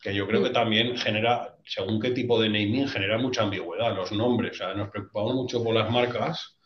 que 0.00 0.14
yo 0.14 0.26
creo 0.26 0.42
que 0.42 0.50
también 0.50 0.96
genera, 0.96 1.56
según 1.64 2.00
qué 2.00 2.10
tipo 2.10 2.40
de 2.40 2.48
naming, 2.48 2.88
genera 2.88 3.18
mucha 3.18 3.42
ambigüedad, 3.42 3.94
los 3.94 4.12
nombres. 4.12 4.52
O 4.52 4.54
sea, 4.54 4.74
nos 4.74 4.90
preocupamos 4.90 5.34
mucho 5.34 5.62
por 5.62 5.74
las 5.74 5.90
marcas, 5.90 6.58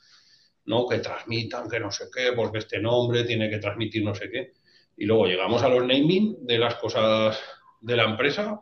¿no? 0.66 0.86
Que 0.86 0.98
transmitan, 0.98 1.68
que 1.68 1.80
no 1.80 1.90
sé 1.90 2.04
qué, 2.14 2.32
porque 2.32 2.58
este 2.58 2.78
nombre 2.78 3.24
tiene 3.24 3.50
que 3.50 3.58
transmitir 3.58 4.04
no 4.04 4.14
sé 4.14 4.30
qué. 4.30 4.52
Y 4.96 5.06
luego 5.06 5.26
llegamos 5.26 5.62
a 5.62 5.68
los 5.68 5.80
naming 5.80 6.46
de 6.46 6.58
las 6.58 6.76
cosas 6.76 7.40
de 7.80 7.96
la 7.96 8.04
empresa 8.04 8.60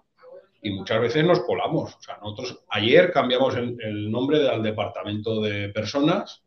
y 0.63 0.71
muchas 0.71 1.01
veces 1.01 1.25
nos 1.25 1.41
colamos. 1.41 1.95
O 1.95 2.01
sea, 2.01 2.19
nosotros 2.23 2.65
ayer 2.71 3.13
cambiamos 3.13 3.55
el, 3.57 3.77
el 3.81 4.11
nombre 4.11 4.39
de- 4.39 4.49
al 4.49 4.63
departamento 4.63 5.43
de 5.43 5.69
personas, 5.69 6.45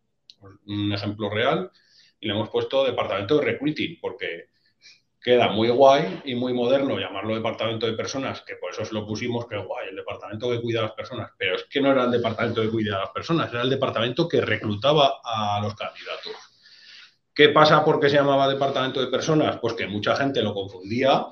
un 0.66 0.92
ejemplo 0.92 1.30
real, 1.30 1.70
y 2.20 2.28
le 2.28 2.34
hemos 2.34 2.50
puesto 2.50 2.84
departamento 2.84 3.38
de 3.38 3.46
recruiting, 3.46 4.00
porque 4.02 4.46
queda 5.26 5.48
muy 5.48 5.70
guay 5.70 6.22
y 6.24 6.36
muy 6.36 6.54
moderno 6.54 7.00
llamarlo 7.00 7.34
departamento 7.34 7.88
de 7.88 7.94
personas, 7.94 8.42
que 8.42 8.58
por 8.58 8.70
eso 8.70 8.86
se 8.86 8.94
lo 8.94 9.08
pusimos, 9.08 9.48
que 9.48 9.58
guay, 9.58 9.90
el 9.90 9.96
departamento 9.96 10.52
que 10.52 10.62
cuida 10.62 10.82
a 10.82 10.84
las 10.84 10.92
personas. 10.92 11.32
Pero 11.36 11.56
es 11.56 11.64
que 11.64 11.82
no 11.82 11.92
era 11.92 12.04
el 12.04 12.12
departamento 12.12 12.62
que 12.62 12.70
cuida 12.70 12.98
a 12.98 13.00
las 13.00 13.10
personas, 13.10 13.52
era 13.52 13.64
el 13.64 13.72
departamento 13.72 14.30
que 14.30 14.40
reclutaba 14.40 15.22
a 15.24 15.60
los 15.64 15.74
candidatos. 15.74 16.36
¿Qué 17.34 17.50
pasa 17.50 17.84
porque 17.84 18.08
se 18.08 18.18
llamaba 18.18 18.48
departamento 18.48 19.02
de 19.02 19.08
personas? 19.08 19.58
Pues 19.58 19.74
que 19.74 19.88
mucha 19.88 20.16
gente 20.16 20.44
lo 20.44 20.54
confundía 20.54 21.26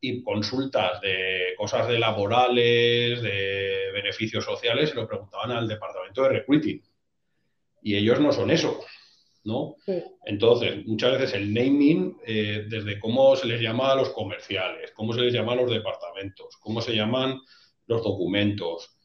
y 0.00 0.22
consultas 0.22 1.02
de 1.02 1.52
cosas 1.58 1.86
de 1.86 1.98
laborales, 1.98 3.20
de 3.20 3.90
beneficios 3.92 4.42
sociales, 4.42 4.88
se 4.88 4.94
lo 4.94 5.06
preguntaban 5.06 5.50
al 5.50 5.68
departamento 5.68 6.22
de 6.22 6.30
recruiting. 6.30 6.82
Y 7.82 7.94
ellos 7.94 8.20
no 8.20 8.32
son 8.32 8.50
eso, 8.50 8.80
¿no? 9.44 9.76
Sí. 9.84 10.02
Entonces, 10.24 10.86
muchas 10.86 11.12
veces 11.12 11.34
el 11.34 11.52
naming, 11.52 12.18
eh, 12.26 12.66
desde 12.68 12.98
cómo 12.98 13.36
se 13.36 13.46
les 13.46 13.60
llama 13.60 13.92
a 13.92 13.96
los 13.96 14.10
comerciales, 14.10 14.92
cómo 14.92 15.12
se 15.12 15.20
les 15.20 15.32
llama 15.32 15.52
a 15.52 15.56
los 15.56 15.70
departamentos, 15.70 16.56
cómo 16.60 16.80
se 16.80 16.94
llaman 16.94 17.40
los 17.86 18.02
documentos. 18.02 18.96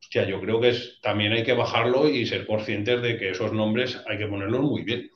Hostia, 0.00 0.24
yo 0.24 0.40
creo 0.40 0.60
que 0.60 0.70
es, 0.70 1.00
también 1.00 1.32
hay 1.32 1.42
que 1.42 1.54
bajarlo 1.54 2.08
y 2.08 2.26
ser 2.26 2.46
conscientes 2.46 3.00
de 3.02 3.16
que 3.18 3.30
esos 3.30 3.52
nombres 3.52 4.00
hay 4.06 4.18
que 4.18 4.26
ponerlos 4.26 4.60
muy 4.60 4.82
bien. 4.82 5.10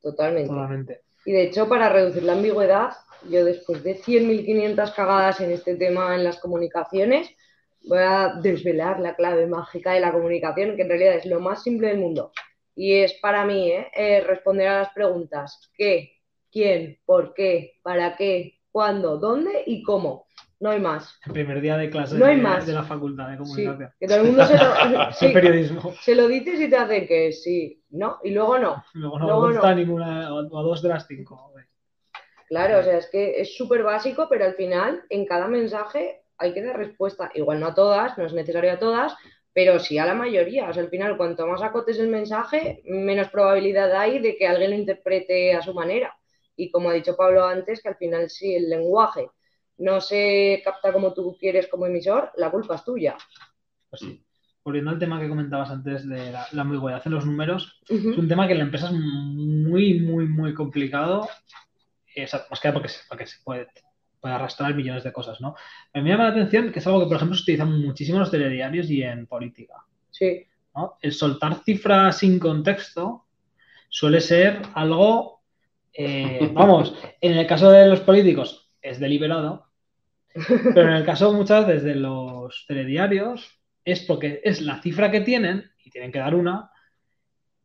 Totalmente. 0.00 0.48
Totalmente. 0.48 1.00
Y 1.24 1.32
de 1.32 1.42
hecho, 1.44 1.68
para 1.68 1.88
reducir 1.88 2.22
la 2.22 2.34
ambigüedad, 2.34 2.90
yo 3.28 3.44
después 3.44 3.82
de 3.82 3.96
100.500 3.96 4.94
cagadas 4.94 5.40
en 5.40 5.50
este 5.50 5.76
tema 5.76 6.14
en 6.14 6.24
las 6.24 6.38
comunicaciones, 6.38 7.28
voy 7.82 7.98
a 7.98 8.34
desvelar 8.40 9.00
la 9.00 9.16
clave 9.16 9.46
mágica 9.46 9.92
de 9.92 10.00
la 10.00 10.12
comunicación, 10.12 10.76
que 10.76 10.82
en 10.82 10.88
realidad 10.88 11.16
es 11.16 11.26
lo 11.26 11.40
más 11.40 11.62
simple 11.62 11.88
del 11.88 11.98
mundo. 11.98 12.32
Y 12.80 12.94
es 13.00 13.14
para 13.14 13.44
mí 13.44 13.72
¿eh? 13.72 13.88
Eh, 13.92 14.20
responder 14.20 14.68
a 14.68 14.78
las 14.82 14.90
preguntas 14.92 15.68
¿qué? 15.76 16.12
¿Quién? 16.52 16.98
¿Por 17.04 17.34
qué? 17.34 17.72
¿Para 17.82 18.16
qué? 18.16 18.60
¿Cuándo? 18.70 19.18
¿Dónde? 19.18 19.64
¿Y 19.66 19.82
cómo? 19.82 20.26
No 20.60 20.70
hay 20.70 20.78
más. 20.80 21.18
El 21.26 21.32
primer 21.32 21.60
día 21.60 21.76
de 21.76 21.90
clase 21.90 22.16
No 22.16 22.26
hay 22.26 22.36
de, 22.36 22.42
más. 22.42 22.66
de 22.66 22.72
la 22.72 22.84
facultad 22.84 23.28
de 23.30 23.36
Sí, 23.36 23.38
comunicación. 23.64 23.92
que 23.98 24.06
todo 24.06 24.18
el 24.18 24.24
mundo 24.26 24.44
se 24.46 24.56
lo, 24.56 25.12
sí, 25.12 25.28
periodismo. 25.30 25.92
se 26.00 26.14
lo 26.14 26.28
dices 26.28 26.60
y 26.60 26.70
te 26.70 26.76
hacen 26.76 27.06
que 27.08 27.32
sí, 27.32 27.82
¿no? 27.90 28.18
Y 28.22 28.30
luego 28.30 28.58
no. 28.58 28.84
Luego 28.94 29.18
no 29.18 29.26
Luego 29.26 29.50
no. 29.50 29.74
ninguna, 29.74 30.32
o 30.32 30.46
o 30.48 30.58
a 30.58 30.62
dos 30.62 30.80
de 30.82 30.88
las 30.90 31.06
cinco. 31.06 31.52
Claro, 32.48 32.78
o 32.78 32.82
sea, 32.82 32.96
es 32.98 33.08
que 33.10 33.40
es 33.40 33.56
súper 33.56 33.82
básico, 33.82 34.26
pero 34.30 34.44
al 34.46 34.54
final 34.54 35.02
en 35.10 35.26
cada 35.26 35.48
mensaje 35.48 36.22
hay 36.38 36.54
que 36.54 36.62
dar 36.62 36.76
respuesta. 36.76 37.30
Igual 37.34 37.60
no 37.60 37.66
a 37.66 37.74
todas, 37.74 38.16
no 38.16 38.24
es 38.24 38.32
necesario 38.32 38.72
a 38.72 38.78
todas, 38.78 39.14
pero 39.58 39.80
sí 39.80 39.98
a 39.98 40.06
la 40.06 40.14
mayoría. 40.14 40.68
O 40.68 40.72
sea, 40.72 40.84
al 40.84 40.88
final, 40.88 41.16
cuanto 41.16 41.44
más 41.44 41.62
acotes 41.62 41.98
el 41.98 42.06
mensaje, 42.06 42.80
menos 42.84 43.26
probabilidad 43.26 43.90
hay 43.92 44.20
de 44.20 44.36
que 44.36 44.46
alguien 44.46 44.70
lo 44.70 44.76
interprete 44.76 45.52
a 45.52 45.62
su 45.62 45.74
manera. 45.74 46.16
Y 46.54 46.70
como 46.70 46.90
ha 46.90 46.92
dicho 46.92 47.16
Pablo 47.16 47.44
antes, 47.44 47.82
que 47.82 47.88
al 47.88 47.96
final 47.96 48.30
si 48.30 48.54
el 48.54 48.70
lenguaje 48.70 49.28
no 49.78 50.00
se 50.00 50.62
capta 50.64 50.92
como 50.92 51.12
tú 51.12 51.36
quieres 51.40 51.66
como 51.66 51.86
emisor, 51.86 52.30
la 52.36 52.52
culpa 52.52 52.76
es 52.76 52.84
tuya. 52.84 53.16
Pues 53.90 54.00
sí. 54.00 54.24
Volviendo 54.62 54.92
al 54.92 55.00
tema 55.00 55.20
que 55.20 55.28
comentabas 55.28 55.70
antes 55.70 56.08
de 56.08 56.30
la, 56.30 56.46
la 56.52 56.62
ambigüedad 56.62 57.02
en 57.04 57.12
los 57.14 57.26
números, 57.26 57.80
es 57.88 58.04
un 58.16 58.28
tema 58.28 58.46
que 58.46 58.52
en 58.52 58.58
la 58.58 58.64
empresa 58.64 58.86
es 58.86 58.92
muy, 58.92 59.98
muy, 59.98 60.28
muy 60.28 60.54
complicado. 60.54 61.28
Es, 62.14 62.32
más 62.32 62.60
que 62.60 62.68
nada 62.68 62.80
porque 63.08 63.26
se 63.26 63.42
puede, 63.42 63.66
puede 64.20 64.34
arrastrar 64.34 64.74
millones 64.74 65.04
de 65.04 65.12
cosas, 65.12 65.40
¿no? 65.40 65.54
A 65.92 65.98
mí 65.98 66.02
me 66.04 66.10
llama 66.10 66.24
la 66.24 66.30
atención 66.30 66.72
que 66.72 66.78
es 66.78 66.86
algo 66.86 67.00
que, 67.00 67.06
por 67.06 67.16
ejemplo, 67.16 67.36
se 67.36 67.42
utiliza 67.42 67.64
muchísimo 67.64 68.16
en 68.16 68.20
los 68.20 68.30
telediarios 68.30 68.90
y 68.90 69.02
en 69.02 69.26
política. 69.26 69.74
Sí, 70.10 70.46
¿no? 70.74 70.96
El 71.00 71.12
soltar 71.12 71.62
cifras 71.64 72.18
sin 72.18 72.38
contexto 72.38 73.26
suele 73.88 74.20
ser 74.20 74.62
algo 74.74 75.38
Eh, 75.92 76.50
vamos, 76.54 76.94
en 77.20 77.38
el 77.38 77.46
caso 77.46 77.70
de 77.70 77.88
los 77.88 78.00
políticos 78.00 78.70
es 78.80 79.00
deliberado, 79.00 79.66
pero 80.74 80.88
en 80.88 80.96
el 80.96 81.04
caso 81.04 81.32
muchas 81.32 81.66
veces 81.66 81.82
de 81.82 81.96
los 81.96 82.64
telediarios 82.68 83.58
es 83.84 84.00
porque 84.02 84.40
es 84.44 84.60
la 84.60 84.80
cifra 84.80 85.10
que 85.10 85.22
tienen 85.22 85.70
y 85.84 85.90
tienen 85.90 86.12
que 86.12 86.20
dar 86.20 86.34
una 86.34 86.70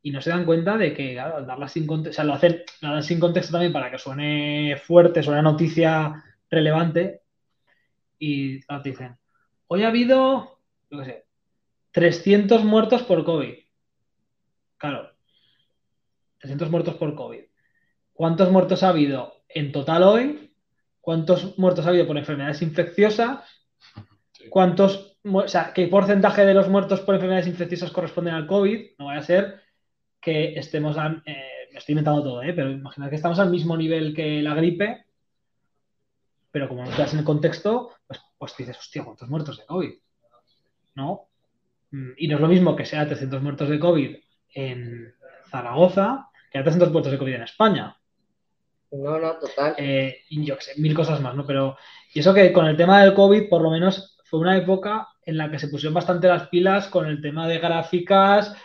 y 0.01 0.11
no 0.11 0.21
se 0.21 0.31
dan 0.31 0.45
cuenta 0.45 0.77
de 0.77 0.93
que, 0.93 1.13
claro, 1.13 1.45
darla 1.45 1.67
sin 1.67 1.85
contexto, 1.85 2.09
o 2.09 2.15
sea, 2.15 2.25
lo 2.25 2.33
hacen, 2.33 2.63
sin 3.03 3.19
contexto 3.19 3.53
también 3.53 3.71
para 3.71 3.91
que 3.91 3.99
suene 3.99 4.75
fuerte, 4.77 5.23
suene 5.23 5.41
noticia 5.41 6.23
relevante 6.53 7.21
y 8.19 8.61
te 8.61 8.89
dicen, 8.89 9.17
hoy 9.67 9.83
ha 9.83 9.89
habido, 9.89 10.59
yo 10.89 10.99
qué 10.99 11.05
sé, 11.05 11.25
300 11.91 12.63
muertos 12.63 13.03
por 13.03 13.23
COVID. 13.25 13.53
Claro, 14.77 15.11
300 16.39 16.69
muertos 16.69 16.95
por 16.95 17.15
COVID. 17.15 17.41
¿Cuántos 18.13 18.51
muertos 18.51 18.83
ha 18.83 18.89
habido 18.89 19.43
en 19.49 19.71
total 19.71 20.03
hoy? 20.03 20.55
¿Cuántos 21.01 21.57
muertos 21.57 21.85
ha 21.85 21.89
habido 21.89 22.07
por 22.07 22.17
enfermedades 22.17 22.61
infecciosas? 22.61 23.43
¿Cuántos, 24.49 25.17
o 25.23 25.47
sea, 25.47 25.73
qué 25.73 25.87
porcentaje 25.87 26.45
de 26.45 26.53
los 26.53 26.69
muertos 26.69 27.01
por 27.01 27.15
enfermedades 27.15 27.47
infecciosas 27.47 27.91
corresponden 27.91 28.35
al 28.35 28.47
COVID? 28.47 28.91
No 28.99 29.05
vaya 29.05 29.19
a 29.19 29.23
ser 29.23 29.61
que 30.21 30.53
estemos, 30.57 30.95
eh, 31.25 31.67
me 31.71 31.79
estoy 31.79 31.93
inventando 31.93 32.23
todo, 32.23 32.43
¿eh? 32.43 32.53
pero 32.53 32.71
imagina 32.71 33.09
que 33.09 33.17
estamos 33.17 33.39
al 33.39 33.49
mismo 33.49 33.75
nivel 33.75 34.15
que 34.15 34.41
la 34.41 34.55
gripe, 34.55 35.05
pero 36.53 36.69
como 36.69 36.85
no 36.85 36.91
te 36.91 37.01
das 37.01 37.13
en 37.13 37.19
el 37.19 37.25
contexto, 37.25 37.89
pues, 38.05 38.21
pues 38.37 38.55
dices, 38.55 38.77
hostia, 38.77 39.03
¿cuántos 39.03 39.27
muertos 39.27 39.57
de 39.57 39.65
COVID? 39.65 39.93
¿No? 40.93 41.27
Mm, 41.89 42.11
y 42.15 42.27
no 42.27 42.35
es 42.35 42.41
lo 42.41 42.47
mismo 42.47 42.75
que 42.75 42.85
sea 42.85 43.07
300 43.07 43.41
muertos 43.41 43.69
de 43.69 43.79
COVID 43.79 44.15
en 44.53 45.15
Zaragoza 45.49 46.29
que 46.51 46.61
300 46.61 46.91
muertos 46.91 47.11
de 47.11 47.17
COVID 47.17 47.33
en 47.33 47.41
España. 47.41 47.97
No, 48.91 49.17
no, 49.17 49.39
total. 49.39 49.73
Eh, 49.79 50.17
y 50.29 50.45
yo 50.45 50.55
qué 50.55 50.61
sé, 50.61 50.79
mil 50.79 50.93
cosas 50.93 51.19
más, 51.21 51.33
¿no? 51.33 51.43
Pero, 51.47 51.75
y 52.13 52.19
eso 52.19 52.35
que 52.35 52.53
con 52.53 52.67
el 52.67 52.77
tema 52.77 53.01
del 53.01 53.15
COVID, 53.15 53.49
por 53.49 53.63
lo 53.63 53.71
menos 53.71 54.19
fue 54.25 54.39
una 54.39 54.55
época 54.55 55.07
en 55.25 55.37
la 55.37 55.49
que 55.49 55.57
se 55.57 55.69
pusieron 55.69 55.95
bastante 55.95 56.27
las 56.27 56.49
pilas 56.49 56.87
con 56.87 57.07
el 57.07 57.19
tema 57.19 57.47
de 57.47 57.57
gráficas, 57.57 58.55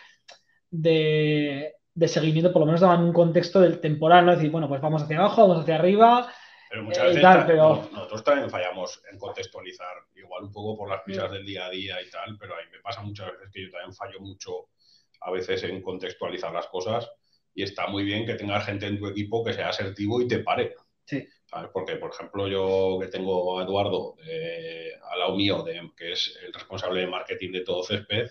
de, 0.71 1.75
seguimiento, 2.07 2.53
por 2.53 2.61
lo 2.61 2.67
menos 2.67 2.83
daban 2.83 3.03
un 3.03 3.15
contexto 3.15 3.63
del 3.63 3.81
temporal, 3.81 4.27
¿no? 4.27 4.33
Es 4.33 4.39
decir, 4.39 4.53
bueno, 4.53 4.69
pues 4.69 4.83
vamos 4.83 5.03
hacia 5.03 5.19
abajo, 5.19 5.49
vamos 5.49 5.63
hacia 5.63 5.77
arriba. 5.77 6.29
Pero 6.71 6.83
muchas 6.83 7.05
eh, 7.05 7.21
veces 7.21 7.57
nosotros 7.93 8.25
también 8.25 8.51
fallamos 8.51 9.03
en 9.11 9.19
contextualizar, 9.19 9.97
igual 10.17 10.45
un 10.45 10.53
poco 10.53 10.77
por 10.77 10.91
las 10.91 11.03
prisas 11.03 11.31
del 11.31 11.45
día 11.45 11.67
a 11.67 11.71
día 11.71 12.03
y 12.03 12.11
tal, 12.11 12.37
pero 12.39 12.55
a 12.55 12.59
mí 12.59 12.65
me 12.71 12.81
pasa 12.81 13.03
muchas 13.03 13.33
veces 13.33 13.49
que 13.53 13.63
yo 13.65 13.71
también 13.71 13.95
fallo 13.95 14.21
mucho 14.21 14.69
a 15.21 15.31
veces 15.31 15.63
en 15.65 15.83
contextualizar 15.83 16.53
las 16.53 16.67
cosas 16.67 17.11
y 17.55 17.63
está 17.63 17.87
muy 17.87 18.05
bien 18.05 18.27
que 18.27 18.35
tengas 18.35 18.67
gente 18.67 18.87
en 18.87 18.99
tu 18.99 19.07
equipo 19.07 19.45
que 19.45 19.53
sea 19.53 19.71
asertivo 19.71 20.21
y 20.21 20.29
te 20.29 20.41
pare. 20.41 20.75
Sí. 21.05 21.27
Porque, 21.73 21.97
por 21.97 22.11
ejemplo, 22.11 22.47
yo 22.47 22.99
que 23.01 23.09
tengo 23.09 23.59
a 23.59 23.65
Eduardo 23.65 24.17
al 25.11 25.19
lado 25.19 25.35
mío, 25.35 25.65
que 25.97 26.13
es 26.13 26.39
el 26.45 26.53
responsable 26.53 27.01
de 27.01 27.07
marketing 27.07 27.53
de 27.53 27.61
todo 27.63 27.83
Césped, 27.83 28.29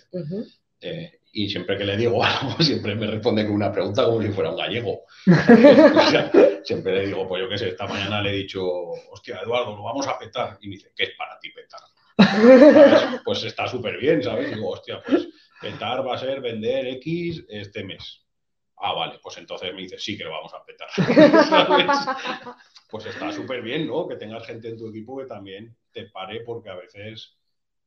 eh, 0.80 1.17
y 1.32 1.50
siempre 1.50 1.78
que 1.78 1.86
le 1.86 1.98
digo 1.98 2.24
algo, 2.24 2.58
siempre 2.60 2.96
me 2.96 3.08
responde 3.08 3.46
con 3.46 3.54
una 3.54 3.72
pregunta 3.72 4.06
como 4.06 4.22
si 4.22 4.30
fuera 4.30 4.52
un 4.52 4.58
gallego. 4.58 5.04
siempre 6.64 6.96
le 6.96 7.08
digo, 7.08 7.28
pues 7.28 7.44
yo 7.44 7.50
qué 7.50 7.58
sé, 7.58 7.70
esta 7.70 7.88
mañana 7.88 8.22
le 8.22 8.32
he 8.32 8.38
dicho, 8.38 8.64
hostia, 9.12 9.40
Eduardo, 9.44 9.76
lo 9.76 9.84
vamos 9.84 10.08
a 10.08 10.18
petar. 10.18 10.58
Y 10.62 10.68
me 10.68 10.76
dice, 10.76 10.92
¿qué 10.96 11.04
es 11.04 11.12
para 11.18 11.40
ti 11.40 11.50
petar? 11.52 11.82
Pues 13.24 13.44
está 13.44 13.68
súper 13.68 13.98
bien, 13.98 14.24
¿sabes? 14.24 14.54
Digo, 14.54 14.70
hostia, 14.70 15.02
pues 15.06 15.28
petar 15.62 16.06
va 16.06 16.16
a 16.16 16.18
ser 16.18 16.42
vender 16.42 16.88
X 16.88 17.46
este 17.50 17.84
mes. 17.84 18.24
Ah, 18.78 18.94
vale, 18.94 19.20
pues 19.22 19.38
entonces 19.38 19.74
me 19.74 19.82
dice, 19.82 19.98
sí 19.98 20.18
que 20.18 20.24
lo 20.24 20.32
vamos 20.32 20.54
a 20.54 20.64
petar. 20.64 20.88
Pues 22.90 23.06
está 23.06 23.32
súper 23.32 23.62
bien, 23.62 23.88
¿no? 23.88 24.08
Que 24.08 24.16
tengas 24.16 24.46
gente 24.46 24.70
en 24.70 24.78
tu 24.78 24.88
equipo 24.90 25.18
que 25.18 25.26
también 25.26 25.76
te 25.92 26.06
pare 26.06 26.42
porque 26.42 26.70
a 26.70 26.76
veces 26.76 27.38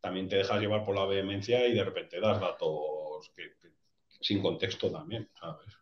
también 0.00 0.28
te 0.28 0.36
dejas 0.36 0.60
llevar 0.60 0.84
por 0.84 0.96
la 0.96 1.06
vehemencia 1.06 1.66
y 1.66 1.74
de 1.74 1.84
repente 1.84 2.20
das 2.20 2.40
datos 2.40 3.32
sin 4.20 4.42
contexto 4.42 4.90
también, 4.90 5.28
¿sabes? 5.38 5.78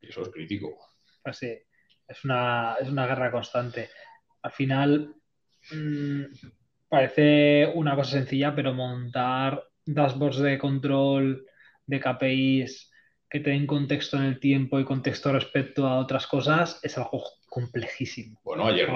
Y 0.00 0.08
eso 0.08 0.22
es 0.22 0.28
crítico. 0.28 0.78
Así, 1.24 1.58
es 2.06 2.24
una, 2.24 2.76
es 2.80 2.88
una 2.88 3.06
guerra 3.06 3.30
constante. 3.30 3.90
Al 4.42 4.52
final, 4.52 5.14
mm, 5.72 6.22
parece 6.88 7.72
una 7.74 7.96
cosa 7.96 8.12
sencilla, 8.12 8.54
pero 8.54 8.74
montar 8.74 9.68
dashboards 9.86 10.38
de 10.38 10.58
control 10.58 11.46
de 11.86 12.00
KPIs 12.00 12.90
que 13.28 13.40
te 13.40 13.50
den 13.50 13.66
contexto 13.66 14.16
en 14.16 14.24
el 14.24 14.40
tiempo 14.40 14.78
y 14.78 14.84
contexto 14.84 15.32
respecto 15.32 15.86
a 15.86 15.98
otras 15.98 16.26
cosas 16.26 16.80
es 16.82 16.96
algo 16.98 17.24
complejísimo. 17.48 18.40
Bueno, 18.44 18.66
ayer, 18.66 18.88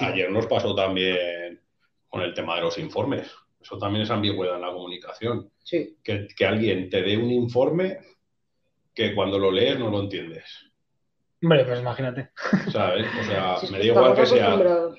ayer, 0.00 0.30
nos 0.30 0.46
pasó 0.46 0.74
también 0.74 1.60
con 2.08 2.22
el 2.22 2.34
tema 2.34 2.56
de 2.56 2.62
los 2.62 2.78
informes. 2.78 3.32
Eso 3.60 3.78
también 3.78 4.02
es 4.02 4.10
ambigüedad 4.10 4.56
en 4.56 4.62
la 4.62 4.72
comunicación. 4.72 5.50
Sí. 5.62 5.96
Que, 6.02 6.28
que, 6.36 6.46
alguien 6.46 6.88
te 6.88 7.02
dé 7.02 7.16
un 7.16 7.30
informe 7.30 7.98
que 8.94 9.14
cuando 9.14 9.38
lo 9.38 9.50
lees 9.50 9.78
no 9.78 9.90
lo 9.90 10.00
entiendes. 10.00 10.44
Hombre, 11.42 11.64
pues 11.64 11.80
imagínate. 11.80 12.30
¿Sabes? 12.72 13.06
O 13.20 13.24
sea, 13.24 13.56
me 13.70 13.78
da 13.78 13.84
igual 13.84 14.14
que 14.14 14.26
sea 14.26 14.58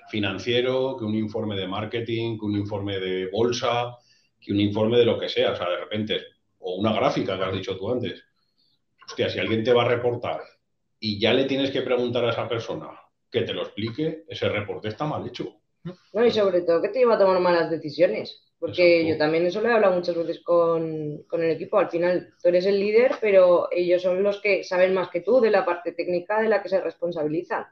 financiero, 0.09 0.95
que 0.97 1.03
un 1.03 1.15
informe 1.15 1.55
de 1.55 1.67
marketing, 1.67 2.37
que 2.39 2.45
un 2.45 2.55
informe 2.55 2.99
de 2.99 3.29
bolsa, 3.29 3.97
que 4.39 4.53
un 4.53 4.59
informe 4.59 4.97
de 4.97 5.05
lo 5.05 5.19
que 5.19 5.27
sea. 5.27 5.51
O 5.51 5.55
sea, 5.55 5.69
de 5.69 5.77
repente, 5.77 6.21
o 6.59 6.75
una 6.75 6.93
gráfica 6.93 7.37
que 7.37 7.43
has 7.43 7.53
dicho 7.53 7.77
tú 7.77 7.91
antes. 7.91 8.23
Hostia, 9.05 9.29
si 9.29 9.39
alguien 9.39 9.63
te 9.63 9.73
va 9.73 9.83
a 9.83 9.87
reportar 9.89 10.41
y 10.99 11.19
ya 11.19 11.33
le 11.33 11.45
tienes 11.45 11.71
que 11.71 11.81
preguntar 11.81 12.23
a 12.25 12.31
esa 12.31 12.47
persona 12.47 12.89
que 13.31 13.41
te 13.41 13.53
lo 13.53 13.63
explique, 13.63 14.23
ese 14.27 14.49
reporte 14.49 14.89
está 14.89 15.05
mal 15.05 15.27
hecho. 15.27 15.61
No, 16.13 16.25
y 16.25 16.31
sobre 16.31 16.61
todo 16.61 16.81
que 16.81 16.89
te 16.89 16.99
lleva 16.99 17.15
a 17.15 17.19
tomar 17.19 17.39
malas 17.39 17.69
decisiones. 17.69 18.48
Porque 18.59 19.07
yo 19.07 19.17
también 19.17 19.45
eso 19.45 19.61
lo 19.61 19.69
he 19.69 19.73
hablado 19.73 19.95
muchas 19.95 20.15
veces 20.15 20.41
con, 20.41 21.23
con, 21.23 21.41
el 21.41 21.51
equipo. 21.51 21.79
Al 21.79 21.89
final 21.89 22.33
tú 22.41 22.49
eres 22.49 22.65
el 22.65 22.79
líder, 22.79 23.13
pero 23.21 23.69
ellos 23.71 24.01
son 24.01 24.21
los 24.21 24.41
que 24.41 24.63
saben 24.65 24.93
más 24.93 25.09
que 25.09 25.21
tú 25.21 25.39
de 25.39 25.49
la 25.49 25.63
parte 25.63 25.93
técnica 25.93 26.41
de 26.41 26.49
la 26.49 26.61
que 26.61 26.67
se 26.67 26.81
responsabilizan. 26.81 27.65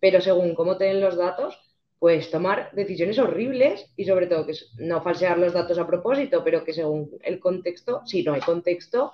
Pero 0.00 0.20
según 0.22 0.54
cómo 0.54 0.78
te 0.78 0.84
den 0.84 1.02
los 1.02 1.16
datos, 1.16 1.60
pues 1.98 2.30
tomar 2.30 2.70
decisiones 2.72 3.18
horribles 3.18 3.92
y 3.94 4.06
sobre 4.06 4.26
todo 4.26 4.44
que 4.44 4.54
no 4.78 5.02
falsear 5.02 5.38
los 5.38 5.52
datos 5.52 5.78
a 5.78 5.86
propósito, 5.86 6.42
pero 6.42 6.64
que 6.64 6.72
según 6.72 7.10
el 7.22 7.38
contexto, 7.38 8.00
si 8.06 8.24
no 8.24 8.32
hay 8.32 8.40
contexto, 8.40 9.12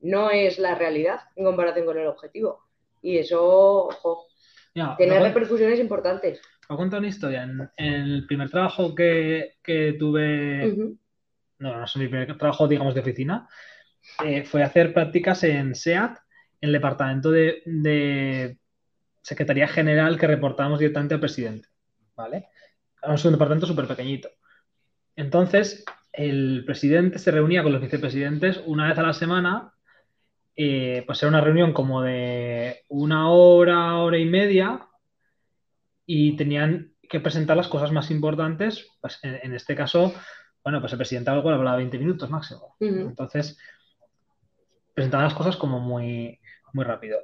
no 0.00 0.30
es 0.30 0.58
la 0.58 0.74
realidad 0.74 1.20
en 1.36 1.44
comparación 1.44 1.84
con 1.84 1.98
el 1.98 2.06
objetivo. 2.06 2.62
Y 3.02 3.18
eso, 3.18 3.88
ojo, 3.88 4.26
tiene 4.96 5.20
repercusiones 5.20 5.80
importantes. 5.80 6.40
Os 6.70 6.76
cuento 6.76 6.98
una 6.98 7.08
historia. 7.08 7.42
En, 7.42 7.68
el 7.76 8.26
primer 8.28 8.48
trabajo 8.48 8.94
que, 8.94 9.56
tuve, 9.98 10.72
no, 11.58 11.76
no 11.76 11.84
es 11.84 11.96
mi 11.96 12.06
primer 12.06 12.38
trabajo, 12.38 12.68
digamos, 12.68 12.94
de 12.94 13.00
oficina, 13.00 13.48
eh, 14.24 14.44
fue 14.44 14.62
hacer 14.62 14.94
prácticas 14.94 15.42
en 15.42 15.74
SEAT, 15.74 16.18
en 16.60 16.68
el 16.68 16.72
departamento 16.72 17.32
de, 17.32 17.62
de 17.66 18.56
Secretaría 19.20 19.66
General 19.66 20.16
que 20.16 20.28
reportábamos 20.28 20.78
directamente 20.78 21.14
al 21.14 21.20
presidente. 21.20 21.68
¿vale? 22.14 22.46
Es 23.02 23.24
un 23.24 23.32
departamento 23.32 23.66
súper 23.66 23.88
pequeñito. 23.88 24.28
Entonces, 25.16 25.84
el 26.12 26.62
presidente 26.64 27.18
se 27.18 27.32
reunía 27.32 27.64
con 27.64 27.72
los 27.72 27.82
vicepresidentes 27.82 28.62
una 28.64 28.86
vez 28.86 28.96
a 28.96 29.02
la 29.02 29.12
semana, 29.12 29.74
eh, 30.54 31.02
pues 31.04 31.20
era 31.20 31.30
una 31.30 31.40
reunión 31.40 31.72
como 31.72 32.02
de 32.02 32.84
una 32.86 33.28
hora, 33.28 33.96
hora 33.96 34.18
y 34.18 34.24
media, 34.24 34.86
y 36.06 36.36
tenían 36.36 36.94
que 37.08 37.20
presentar 37.20 37.56
las 37.56 37.68
cosas 37.68 37.92
más 37.92 38.10
importantes, 38.10 38.88
pues 39.00 39.18
en, 39.22 39.52
este 39.52 39.74
caso, 39.74 40.14
bueno, 40.62 40.80
pues 40.80 40.92
el 40.92 40.98
presidente 40.98 41.30
algo 41.30 41.50
hablaba 41.50 41.76
20 41.76 41.98
minutos 41.98 42.30
máximo. 42.30 42.76
Entonces, 42.78 43.58
presentaban 44.94 45.24
las 45.24 45.34
cosas 45.34 45.56
como 45.56 45.80
muy, 45.80 46.40
muy 46.72 46.84
rápido. 46.84 47.18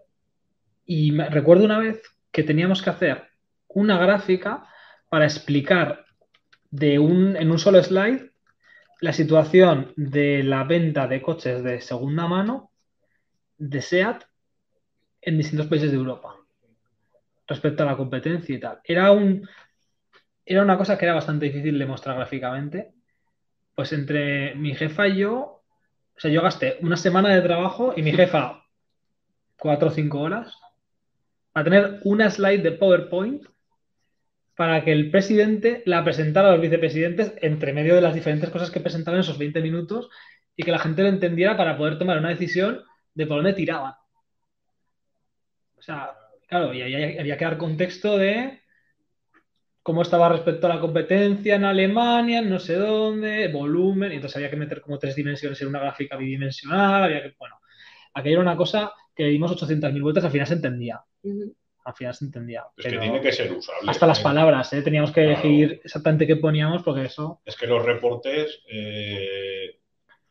Y 0.84 1.12
me, 1.12 1.28
recuerdo 1.30 1.64
una 1.64 1.78
vez 1.78 2.02
que 2.32 2.42
teníamos 2.42 2.82
que 2.82 2.90
hacer 2.90 3.24
una 3.68 3.98
gráfica 3.98 4.66
para 5.08 5.24
explicar 5.24 6.04
de 6.70 6.98
un, 6.98 7.36
en 7.36 7.50
un 7.50 7.58
solo 7.58 7.82
slide 7.82 8.32
la 9.00 9.12
situación 9.12 9.92
de 9.96 10.42
la 10.42 10.64
venta 10.64 11.06
de 11.06 11.22
coches 11.22 11.62
de 11.62 11.80
segunda 11.80 12.26
mano 12.26 12.72
de 13.58 13.82
SEAT 13.82 14.24
en 15.20 15.38
distintos 15.38 15.66
países 15.66 15.90
de 15.90 15.96
Europa 15.96 16.36
respecto 17.46 17.82
a 17.82 17.86
la 17.86 17.96
competencia 17.96 18.54
y 18.54 18.60
tal. 18.60 18.80
Era, 18.84 19.10
un, 19.12 19.48
era 20.44 20.62
una 20.62 20.76
cosa 20.78 20.98
que 20.98 21.04
era 21.04 21.14
bastante 21.14 21.46
difícil 21.46 21.78
de 21.78 21.86
mostrar 21.86 22.16
gráficamente. 22.16 22.92
Pues 23.74 23.92
entre 23.92 24.54
mi 24.54 24.74
jefa 24.74 25.08
y 25.08 25.18
yo, 25.18 25.62
o 26.16 26.18
sea, 26.20 26.30
yo 26.30 26.42
gasté 26.42 26.78
una 26.80 26.96
semana 26.96 27.34
de 27.34 27.42
trabajo 27.42 27.92
y 27.96 28.02
mi 28.02 28.12
jefa 28.12 28.64
cuatro 29.58 29.88
o 29.88 29.92
cinco 29.92 30.20
horas 30.20 30.54
para 31.52 31.64
tener 31.64 32.00
una 32.04 32.30
slide 32.30 32.62
de 32.62 32.72
PowerPoint 32.72 33.46
para 34.56 34.82
que 34.82 34.92
el 34.92 35.10
presidente 35.10 35.82
la 35.84 36.02
presentara 36.02 36.48
a 36.48 36.52
los 36.52 36.60
vicepresidentes 36.60 37.34
entre 37.42 37.74
medio 37.74 37.94
de 37.94 38.00
las 38.00 38.14
diferentes 38.14 38.48
cosas 38.50 38.70
que 38.70 38.80
presentaban 38.80 39.18
en 39.18 39.20
esos 39.20 39.38
20 39.38 39.60
minutos 39.60 40.08
y 40.56 40.62
que 40.62 40.70
la 40.70 40.78
gente 40.78 41.02
lo 41.02 41.08
entendiera 41.08 41.56
para 41.56 41.76
poder 41.76 41.98
tomar 41.98 42.18
una 42.18 42.30
decisión 42.30 42.82
de 43.14 43.26
por 43.26 43.36
dónde 43.36 43.52
tiraban. 43.52 43.94
O 45.76 45.82
sea, 45.82 46.14
claro, 46.46 46.74
y 46.74 46.82
ahí 46.82 47.18
había 47.18 47.36
que 47.36 47.44
dar 47.44 47.58
contexto 47.58 48.16
de 48.18 48.60
cómo 49.82 50.02
estaba 50.02 50.28
respecto 50.28 50.66
a 50.66 50.74
la 50.74 50.80
competencia 50.80 51.54
en 51.54 51.64
Alemania, 51.64 52.42
no 52.42 52.58
sé 52.58 52.74
dónde, 52.74 53.46
volumen, 53.48 54.10
y 54.10 54.16
entonces 54.16 54.36
había 54.36 54.50
que 54.50 54.56
meter 54.56 54.80
como 54.80 54.98
tres 54.98 55.14
dimensiones 55.14 55.62
en 55.62 55.68
una 55.68 55.78
gráfica 55.78 56.16
bidimensional, 56.16 57.04
había 57.04 57.22
que, 57.22 57.34
bueno, 57.38 57.60
aquello 58.12 58.34
era 58.34 58.42
una 58.42 58.56
cosa 58.56 58.92
que 59.14 59.22
le 59.22 59.30
dimos 59.30 59.52
800.000 59.52 60.02
vueltas, 60.02 60.24
al 60.24 60.32
final 60.32 60.46
se 60.48 60.54
entendía. 60.54 61.00
Al 61.84 61.94
final 61.94 62.14
se 62.14 62.24
entendía. 62.24 62.64
Es 62.76 62.84
que 62.84 62.98
tiene 62.98 63.20
que 63.20 63.30
ser 63.30 63.52
usable. 63.52 63.88
Hasta 63.88 64.08
las 64.08 64.18
palabras, 64.18 64.72
¿eh? 64.72 64.82
teníamos 64.82 65.12
que 65.12 65.22
elegir 65.22 65.80
exactamente 65.84 66.26
qué 66.26 66.34
poníamos 66.34 66.82
porque 66.82 67.04
eso... 67.04 67.40
Es 67.44 67.56
que 67.56 67.68
los 67.68 67.84
reportes, 67.84 68.62
eh, 68.68 69.78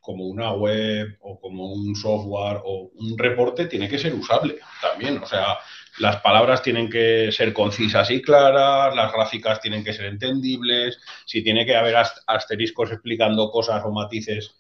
como 0.06 0.26
una 0.26 0.54
web 0.54 1.18
o 1.22 1.40
como 1.40 1.74
un 1.74 1.96
software 1.96 2.62
o 2.64 2.92
un 2.94 3.18
reporte, 3.18 3.66
tiene 3.66 3.90
que 3.90 3.98
ser 3.98 4.14
usable 4.14 4.60
también. 4.80 5.18
O 5.18 5.26
sea, 5.26 5.58
las 5.98 6.18
palabras 6.18 6.62
tienen 6.62 6.90
que 6.90 7.32
ser 7.32 7.54
concisas 7.54 8.12
y 8.12 8.22
claras, 8.22 8.96
las 8.96 9.12
gráficas 9.12 9.60
tienen 9.60 9.84
que 9.84 9.94
ser 9.94 10.06
entendibles, 10.06 11.00
si 11.26 11.44
tiene 11.44 11.66
que 11.66 11.76
haber 11.76 11.96
asteriscos 12.28 12.92
explicando 12.92 13.50
cosas 13.50 13.84
o 13.84 13.92
matices, 13.92 14.56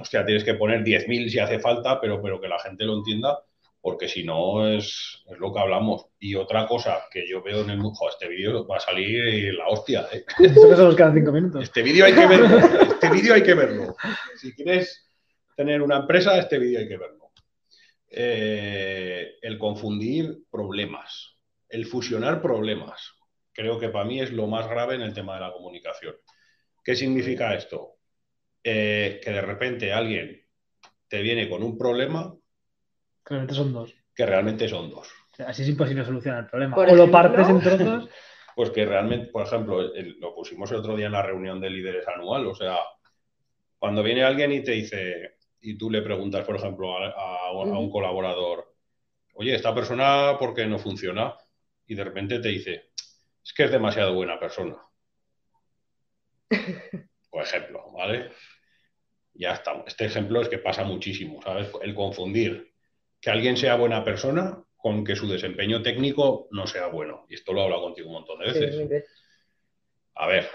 hostia, 0.00 0.24
tienes 0.24 0.44
que 0.44 0.54
poner 0.54 0.84
10.000 0.84 1.28
si 1.30 1.38
hace 1.40 1.58
falta, 1.58 2.00
pero, 2.00 2.22
pero 2.22 2.40
que 2.40 2.48
la 2.48 2.60
gente 2.60 2.84
lo 2.84 2.94
entienda, 2.94 3.40
porque 3.86 4.08
si 4.08 4.24
no 4.24 4.66
es, 4.66 5.22
lo 5.38 5.52
que 5.52 5.60
hablamos. 5.60 6.06
Y 6.18 6.34
otra 6.34 6.66
cosa 6.66 7.04
que 7.08 7.24
yo 7.28 7.40
veo 7.40 7.60
en 7.60 7.70
el 7.70 7.78
mundo, 7.78 8.00
este 8.10 8.26
vídeo 8.26 8.66
va 8.66 8.78
a 8.78 8.80
salir 8.80 9.54
la 9.54 9.68
hostia. 9.68 10.08
¿eh? 10.12 10.24
Eso 10.40 10.96
que 10.96 11.04
cinco 11.14 11.30
minutos. 11.30 11.62
Este 11.62 11.82
vídeo 11.82 12.04
hay 12.04 12.12
que 12.12 12.26
verlo, 12.26 12.58
este 12.58 13.10
vídeo 13.10 13.34
hay 13.34 13.44
que 13.44 13.54
verlo. 13.54 13.94
Si 14.38 14.52
quieres 14.56 15.08
tener 15.54 15.82
una 15.82 15.98
empresa, 15.98 16.36
este 16.36 16.58
vídeo 16.58 16.80
hay 16.80 16.88
que 16.88 16.96
verlo. 16.96 17.30
Eh, 18.10 19.36
el 19.40 19.56
confundir 19.56 20.36
problemas, 20.50 21.36
el 21.68 21.86
fusionar 21.86 22.42
problemas. 22.42 23.12
Creo 23.52 23.78
que 23.78 23.90
para 23.90 24.04
mí 24.04 24.20
es 24.20 24.32
lo 24.32 24.48
más 24.48 24.68
grave 24.68 24.96
en 24.96 25.02
el 25.02 25.14
tema 25.14 25.34
de 25.34 25.42
la 25.42 25.52
comunicación. 25.52 26.16
¿Qué 26.82 26.96
significa 26.96 27.54
esto? 27.54 27.98
Eh, 28.64 29.20
que 29.22 29.30
de 29.30 29.42
repente 29.42 29.92
alguien 29.92 30.44
te 31.06 31.22
viene 31.22 31.48
con 31.48 31.62
un 31.62 31.78
problema. 31.78 32.34
Que 33.26 33.34
realmente 33.34 33.54
son 33.54 33.72
dos. 33.72 33.94
Que 34.14 34.26
realmente 34.26 34.68
son 34.68 34.90
dos. 34.90 35.08
así 35.44 35.62
es 35.62 35.68
imposible 35.68 36.04
solucionar 36.04 36.44
el 36.44 36.50
problema. 36.50 36.76
o 36.76 36.94
lo 36.94 37.10
partes 37.10 37.48
en 37.48 37.60
trozos. 37.60 38.08
Pues 38.56 38.70
que 38.70 38.86
realmente, 38.86 39.26
por 39.26 39.42
ejemplo, 39.42 39.82
lo 40.18 40.34
pusimos 40.34 40.70
el 40.70 40.78
otro 40.78 40.96
día 40.96 41.06
en 41.06 41.12
la 41.12 41.20
reunión 41.20 41.60
de 41.60 41.68
líderes 41.68 42.08
anual. 42.08 42.46
O 42.46 42.54
sea, 42.54 42.78
cuando 43.78 44.02
viene 44.02 44.24
alguien 44.24 44.50
y 44.50 44.64
te 44.64 44.72
dice, 44.72 45.36
y 45.60 45.76
tú 45.76 45.90
le 45.90 46.00
preguntas, 46.00 46.42
por 46.46 46.56
ejemplo, 46.56 46.96
a, 46.96 47.52
un 47.52 47.90
colaborador, 47.90 48.74
oye, 49.34 49.54
esta 49.54 49.74
persona, 49.74 50.38
¿por 50.38 50.54
qué 50.54 50.64
no 50.64 50.78
funciona? 50.78 51.34
Y 51.86 51.94
de 51.96 52.04
repente 52.04 52.38
te 52.38 52.48
dice, 52.48 52.92
es 53.44 53.52
que 53.52 53.64
es 53.64 53.70
demasiado 53.70 54.14
buena 54.14 54.40
persona. 54.40 54.78
Por 57.30 57.42
ejemplo, 57.42 57.92
¿vale? 57.92 58.30
Ya 59.34 59.52
está. 59.52 59.84
Este 59.86 60.06
ejemplo 60.06 60.40
es 60.40 60.48
que 60.48 60.56
pasa 60.56 60.82
muchísimo, 60.82 61.42
¿sabes? 61.42 61.70
El 61.82 61.94
confundir 61.94 62.75
que 63.26 63.32
alguien 63.32 63.56
sea 63.56 63.74
buena 63.74 64.04
persona 64.04 64.62
con 64.76 65.02
que 65.02 65.16
su 65.16 65.26
desempeño 65.26 65.82
técnico 65.82 66.46
no 66.52 66.64
sea 66.68 66.86
bueno. 66.86 67.26
Y 67.28 67.34
esto 67.34 67.52
lo 67.52 67.58
he 67.58 67.64
hablado 67.64 67.82
contigo 67.82 68.06
un 68.06 68.14
montón 68.14 68.38
de 68.38 68.44
veces. 68.46 69.04
A 70.14 70.28
ver, 70.28 70.48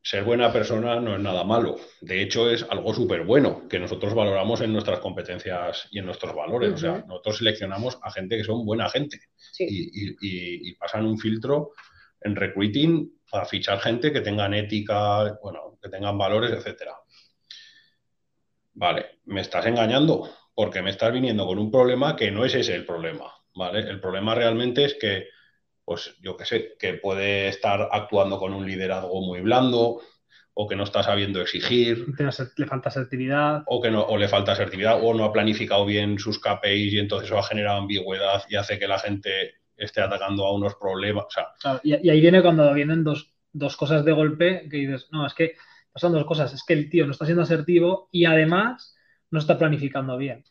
ser 0.00 0.22
buena 0.22 0.52
persona 0.52 1.00
no 1.00 1.16
es 1.16 1.20
nada 1.20 1.42
malo. 1.42 1.74
De 2.00 2.22
hecho, 2.22 2.48
es 2.48 2.62
algo 2.70 2.94
súper 2.94 3.24
bueno 3.24 3.66
que 3.68 3.80
nosotros 3.80 4.14
valoramos 4.14 4.60
en 4.60 4.72
nuestras 4.72 5.00
competencias 5.00 5.88
y 5.90 5.98
en 5.98 6.06
nuestros 6.06 6.36
valores. 6.36 6.72
O 6.72 6.78
sea, 6.78 7.04
nosotros 7.04 7.38
seleccionamos 7.38 7.98
a 8.00 8.12
gente 8.12 8.36
que 8.36 8.44
son 8.44 8.64
buena 8.64 8.88
gente 8.88 9.18
y, 9.58 10.72
pasan 10.76 11.04
un 11.04 11.18
filtro 11.18 11.72
en 12.20 12.36
recruiting 12.36 13.22
para 13.28 13.44
fichar 13.44 13.80
gente 13.80 14.12
que 14.12 14.20
tengan 14.20 14.54
ética, 14.54 15.36
bueno, 15.42 15.80
que 15.82 15.88
tengan 15.88 16.16
valores, 16.16 16.52
etcétera. 16.52 16.94
Vale, 18.74 19.18
me 19.24 19.40
estás 19.40 19.66
engañando 19.66 20.30
porque 20.56 20.82
me 20.82 20.90
estás 20.90 21.12
viniendo 21.12 21.46
con 21.46 21.60
un 21.60 21.70
problema 21.70 22.16
que 22.16 22.32
no 22.32 22.44
es 22.44 22.56
ese 22.56 22.74
el 22.74 22.84
problema. 22.84 23.32
¿vale? 23.54 23.80
El 23.88 24.00
problema 24.00 24.34
realmente 24.34 24.84
es 24.84 24.94
que 24.94 25.28
pues 25.86 26.16
yo 26.20 26.36
qué 26.36 26.44
sé, 26.44 26.76
que 26.78 26.94
puede 26.94 27.46
estar 27.46 27.88
actuando 27.92 28.40
con 28.40 28.52
un 28.52 28.66
liderazgo 28.66 29.20
muy 29.22 29.40
blando 29.40 30.00
o 30.52 30.66
que 30.66 30.74
no 30.74 30.82
está 30.82 31.02
sabiendo 31.02 31.40
exigir. 31.40 32.06
Le 32.56 32.66
falta 32.66 32.88
asertividad. 32.88 33.62
O 33.66 33.80
que 33.80 33.90
no, 33.90 34.02
o 34.02 34.18
le 34.18 34.26
falta 34.26 34.52
asertividad 34.52 34.98
o 35.00 35.14
no 35.14 35.24
ha 35.24 35.32
planificado 35.32 35.86
bien 35.86 36.18
sus 36.18 36.40
KPIs 36.40 36.94
y 36.94 36.98
entonces 36.98 37.28
eso 37.28 37.38
ha 37.38 37.44
generado 37.44 37.78
ambigüedad 37.78 38.42
y 38.48 38.56
hace 38.56 38.80
que 38.80 38.88
la 38.88 38.98
gente 38.98 39.54
esté 39.76 40.00
atacando 40.00 40.44
a 40.44 40.54
unos 40.54 40.74
problemas. 40.74 41.26
y, 41.84 41.92
ahí 41.92 42.20
viene 42.20 42.42
cuando 42.42 42.72
vienen 42.74 43.04
dos, 43.04 43.32
dos, 43.52 43.76
cosas 43.76 44.04
de 44.04 44.12
golpe 44.12 44.68
que 44.68 44.78
dices, 44.78 45.06
no, 45.12 45.24
es 45.24 45.34
que 45.34 45.54
pasan 45.92 46.12
dos 46.12 46.24
cosas, 46.24 46.52
es 46.52 46.64
que 46.64 46.72
el 46.72 46.90
tío 46.90 47.06
no 47.06 47.12
está 47.12 47.26
siendo 47.26 47.42
asertivo 47.42 48.08
y 48.10 48.24
además 48.24 48.95
no 49.36 49.40
está 49.40 49.58
planificando 49.58 50.16
bien. 50.16 50.44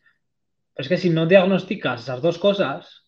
Pero 0.76 0.84
es 0.84 0.88
que 0.88 0.98
si 0.98 1.10
no 1.10 1.26
diagnosticas 1.26 2.04
esas 2.04 2.22
dos 2.22 2.38
cosas, 2.38 3.04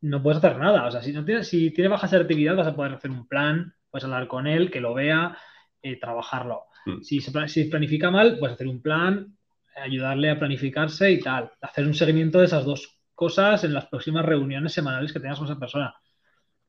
no 0.00 0.20
puedes 0.22 0.38
hacer 0.38 0.58
nada. 0.58 0.86
O 0.86 0.90
sea, 0.90 1.02
si, 1.02 1.12
no 1.12 1.24
tienes, 1.24 1.48
si 1.48 1.70
tiene 1.70 1.88
baja 1.88 2.06
asertividad, 2.06 2.56
vas 2.56 2.66
a 2.66 2.74
poder 2.74 2.94
hacer 2.94 3.12
un 3.12 3.28
plan, 3.28 3.74
puedes 3.90 4.04
hablar 4.04 4.26
con 4.26 4.48
él, 4.48 4.72
que 4.72 4.80
lo 4.80 4.92
vea, 4.92 5.38
eh, 5.82 6.00
trabajarlo. 6.00 6.64
Hmm. 6.84 7.00
Si, 7.02 7.20
se, 7.20 7.48
si 7.48 7.64
planifica 7.64 8.10
mal, 8.10 8.38
puedes 8.38 8.54
hacer 8.54 8.66
un 8.66 8.82
plan, 8.82 9.36
ayudarle 9.76 10.30
a 10.30 10.38
planificarse 10.38 11.12
y 11.12 11.20
tal. 11.20 11.52
Hacer 11.60 11.86
un 11.86 11.94
seguimiento 11.94 12.40
de 12.40 12.46
esas 12.46 12.64
dos 12.64 12.98
cosas 13.14 13.62
en 13.62 13.72
las 13.72 13.86
próximas 13.86 14.24
reuniones 14.24 14.72
semanales 14.72 15.12
que 15.12 15.20
tengas 15.20 15.38
con 15.38 15.46
esa 15.46 15.60
persona. 15.60 15.94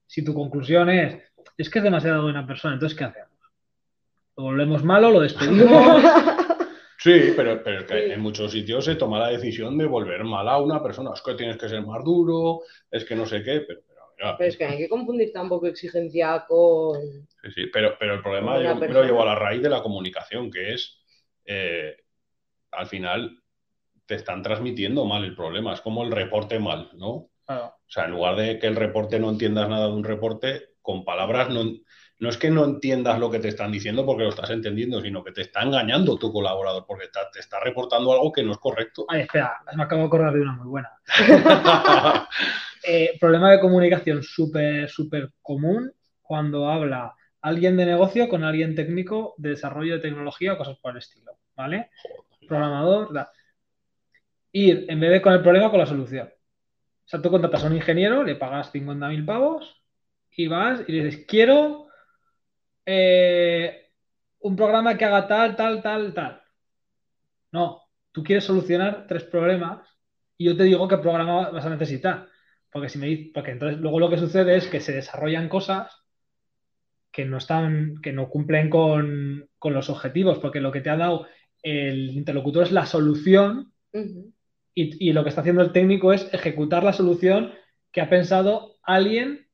Si 0.05 0.23
tu 0.23 0.35
conclusión 0.35 0.89
es, 0.91 1.23
es 1.57 1.69
que 1.69 1.79
es 1.79 1.83
demasiado 1.83 2.21
buena 2.21 2.45
persona, 2.45 2.75
entonces 2.75 2.95
¿qué 2.95 3.05
hacemos? 3.05 3.31
¿Lo 4.37 4.43
volvemos 4.43 4.83
malo? 4.83 5.09
¿Lo 5.09 5.21
despedimos? 5.21 6.03
Sí, 7.05 7.33
pero, 7.35 7.61
pero 7.63 7.85
que 7.85 8.13
en 8.13 8.19
muchos 8.19 8.51
sitios 8.51 8.83
se 8.83 8.95
toma 8.95 9.19
la 9.19 9.27
decisión 9.27 9.77
de 9.77 9.85
volver 9.85 10.23
mal 10.23 10.49
a 10.49 10.57
una 10.57 10.81
persona. 10.81 11.11
Es 11.13 11.21
que 11.21 11.35
tienes 11.35 11.55
que 11.55 11.69
ser 11.69 11.85
más 11.85 12.03
duro, 12.03 12.61
es 12.89 13.05
que 13.05 13.15
no 13.15 13.27
sé 13.27 13.43
qué, 13.43 13.61
pero... 13.61 13.81
Pero, 14.17 14.49
es 14.49 14.57
que 14.57 14.65
hay 14.65 14.77
que 14.79 14.89
confundir 14.89 15.31
tampoco 15.31 15.67
exigencia 15.67 16.45
con... 16.47 16.99
Sí, 17.43 17.51
sí, 17.53 17.65
pero, 17.71 17.95
pero 17.99 18.15
el 18.15 18.23
problema 18.23 18.59
yo 18.59 18.75
me 18.75 18.87
lo 18.87 19.03
llevo 19.03 19.21
a 19.21 19.25
la 19.25 19.35
raíz 19.35 19.61
de 19.61 19.69
la 19.69 19.83
comunicación, 19.83 20.49
que 20.49 20.73
es, 20.73 20.99
eh, 21.45 21.95
al 22.71 22.87
final, 22.87 23.37
te 24.07 24.15
están 24.15 24.41
transmitiendo 24.41 25.05
mal 25.05 25.23
el 25.25 25.35
problema. 25.35 25.73
Es 25.73 25.81
como 25.81 26.03
el 26.03 26.11
reporte 26.11 26.57
mal, 26.57 26.89
¿no? 26.95 27.29
O 27.47 27.85
sea, 27.85 28.05
en 28.05 28.11
lugar 28.11 28.35
de 28.35 28.57
que 28.57 28.65
el 28.65 28.75
reporte 28.75 29.19
no 29.19 29.29
entiendas 29.29 29.69
nada 29.69 29.89
de 29.89 29.93
un 29.93 30.03
reporte, 30.03 30.74
con 30.85 31.03
palabras 31.03 31.49
no 31.49 31.63
no 32.19 32.29
es 32.29 32.37
que 32.37 32.49
no 32.49 32.63
entiendas 32.63 33.19
lo 33.19 33.29
que 33.29 33.39
te 33.39 33.49
están 33.49 33.71
diciendo 33.71 34.05
porque 34.05 34.23
lo 34.23 34.29
estás 34.29 34.49
entendiendo, 34.49 35.01
sino 35.01 35.23
que 35.23 35.31
te 35.31 35.41
está 35.41 35.63
engañando 35.63 36.17
tu 36.17 36.31
colaborador 36.31 36.85
porque 36.87 37.07
te 37.33 37.39
está 37.39 37.59
reportando 37.59 38.13
algo 38.13 38.31
que 38.31 38.43
no 38.43 38.53
es 38.53 38.57
correcto. 38.57 39.05
Ay, 39.09 39.21
espera, 39.21 39.61
me 39.75 39.83
acabo 39.83 40.01
de 40.01 40.07
acordar 40.07 40.33
de 40.33 40.41
una 40.41 40.53
muy 40.53 40.67
buena. 40.67 40.91
Eh, 42.87 43.17
problema 43.19 43.49
de 43.49 43.59
comunicación 43.59 44.21
súper, 44.21 44.87
súper 44.87 45.31
común 45.41 45.91
cuando 46.21 46.69
habla 46.69 47.15
alguien 47.41 47.77
de 47.77 47.83
negocio 47.87 48.29
con 48.29 48.43
alguien 48.43 48.75
técnico 48.75 49.33
de 49.37 49.49
desarrollo 49.49 49.95
de 49.95 50.01
tecnología 50.01 50.53
o 50.53 50.57
cosas 50.59 50.77
por 50.77 50.91
el 50.91 50.99
estilo, 50.99 51.31
¿vale? 51.55 51.89
Programador, 52.47 53.11
da. 53.11 53.31
Ir 54.51 54.85
en 54.87 54.99
vez 54.99 55.09
de 55.09 55.21
con 55.23 55.33
el 55.33 55.41
problema, 55.41 55.71
con 55.71 55.79
la 55.79 55.87
solución. 55.87 56.27
O 56.27 57.07
sea, 57.07 57.19
tú 57.19 57.31
contratas 57.31 57.63
a 57.63 57.67
un 57.67 57.75
ingeniero, 57.75 58.23
le 58.23 58.35
pagas 58.35 58.71
50.000 58.71 59.25
pavos 59.25 59.83
y 60.35 60.47
vas 60.47 60.81
y 60.87 60.91
le 60.91 61.05
dices, 61.05 61.25
quiero 61.27 61.87
eh, 62.85 63.89
un 64.39 64.55
programa 64.55 64.97
que 64.97 65.05
haga 65.05 65.27
tal, 65.27 65.55
tal, 65.55 65.81
tal, 65.81 66.13
tal. 66.13 66.41
No, 67.51 67.81
tú 68.11 68.23
quieres 68.23 68.43
solucionar 68.43 69.05
tres 69.07 69.23
problemas 69.23 69.87
y 70.37 70.45
yo 70.45 70.57
te 70.57 70.63
digo 70.63 70.87
qué 70.87 70.97
programa 70.97 71.49
vas 71.49 71.65
a 71.65 71.69
necesitar. 71.69 72.27
Porque 72.71 72.89
si 72.89 72.99
me 72.99 73.31
porque 73.33 73.51
entonces 73.51 73.79
luego 73.79 73.99
lo 73.99 74.09
que 74.09 74.17
sucede 74.17 74.57
es 74.57 74.67
que 74.67 74.81
se 74.81 74.91
desarrollan 74.91 75.47
cosas 75.47 76.03
que 77.11 77.23
no 77.23 77.37
están, 77.37 78.01
que 78.01 78.11
no 78.11 78.29
cumplen 78.29 78.69
con, 78.69 79.49
los 79.63 79.89
objetivos, 79.89 80.37
porque 80.39 80.59
lo 80.59 80.71
que 80.71 80.81
te 80.81 80.89
ha 80.89 80.97
dado 80.97 81.27
el 81.63 82.11
interlocutor 82.11 82.63
es 82.63 82.71
la 82.71 82.85
solución 82.85 83.73
y, 84.75 85.09
y, 85.09 85.13
lo 85.13 85.23
que 85.23 85.29
está 85.29 85.41
haciendo 85.41 85.63
el 85.63 85.71
técnico 85.71 86.11
es 86.11 86.31
ejecutar 86.33 86.83
la 86.83 86.93
solución 86.93 87.53
que 87.91 88.01
ha 88.01 88.09
pensado 88.09 88.75
alguien 88.83 89.44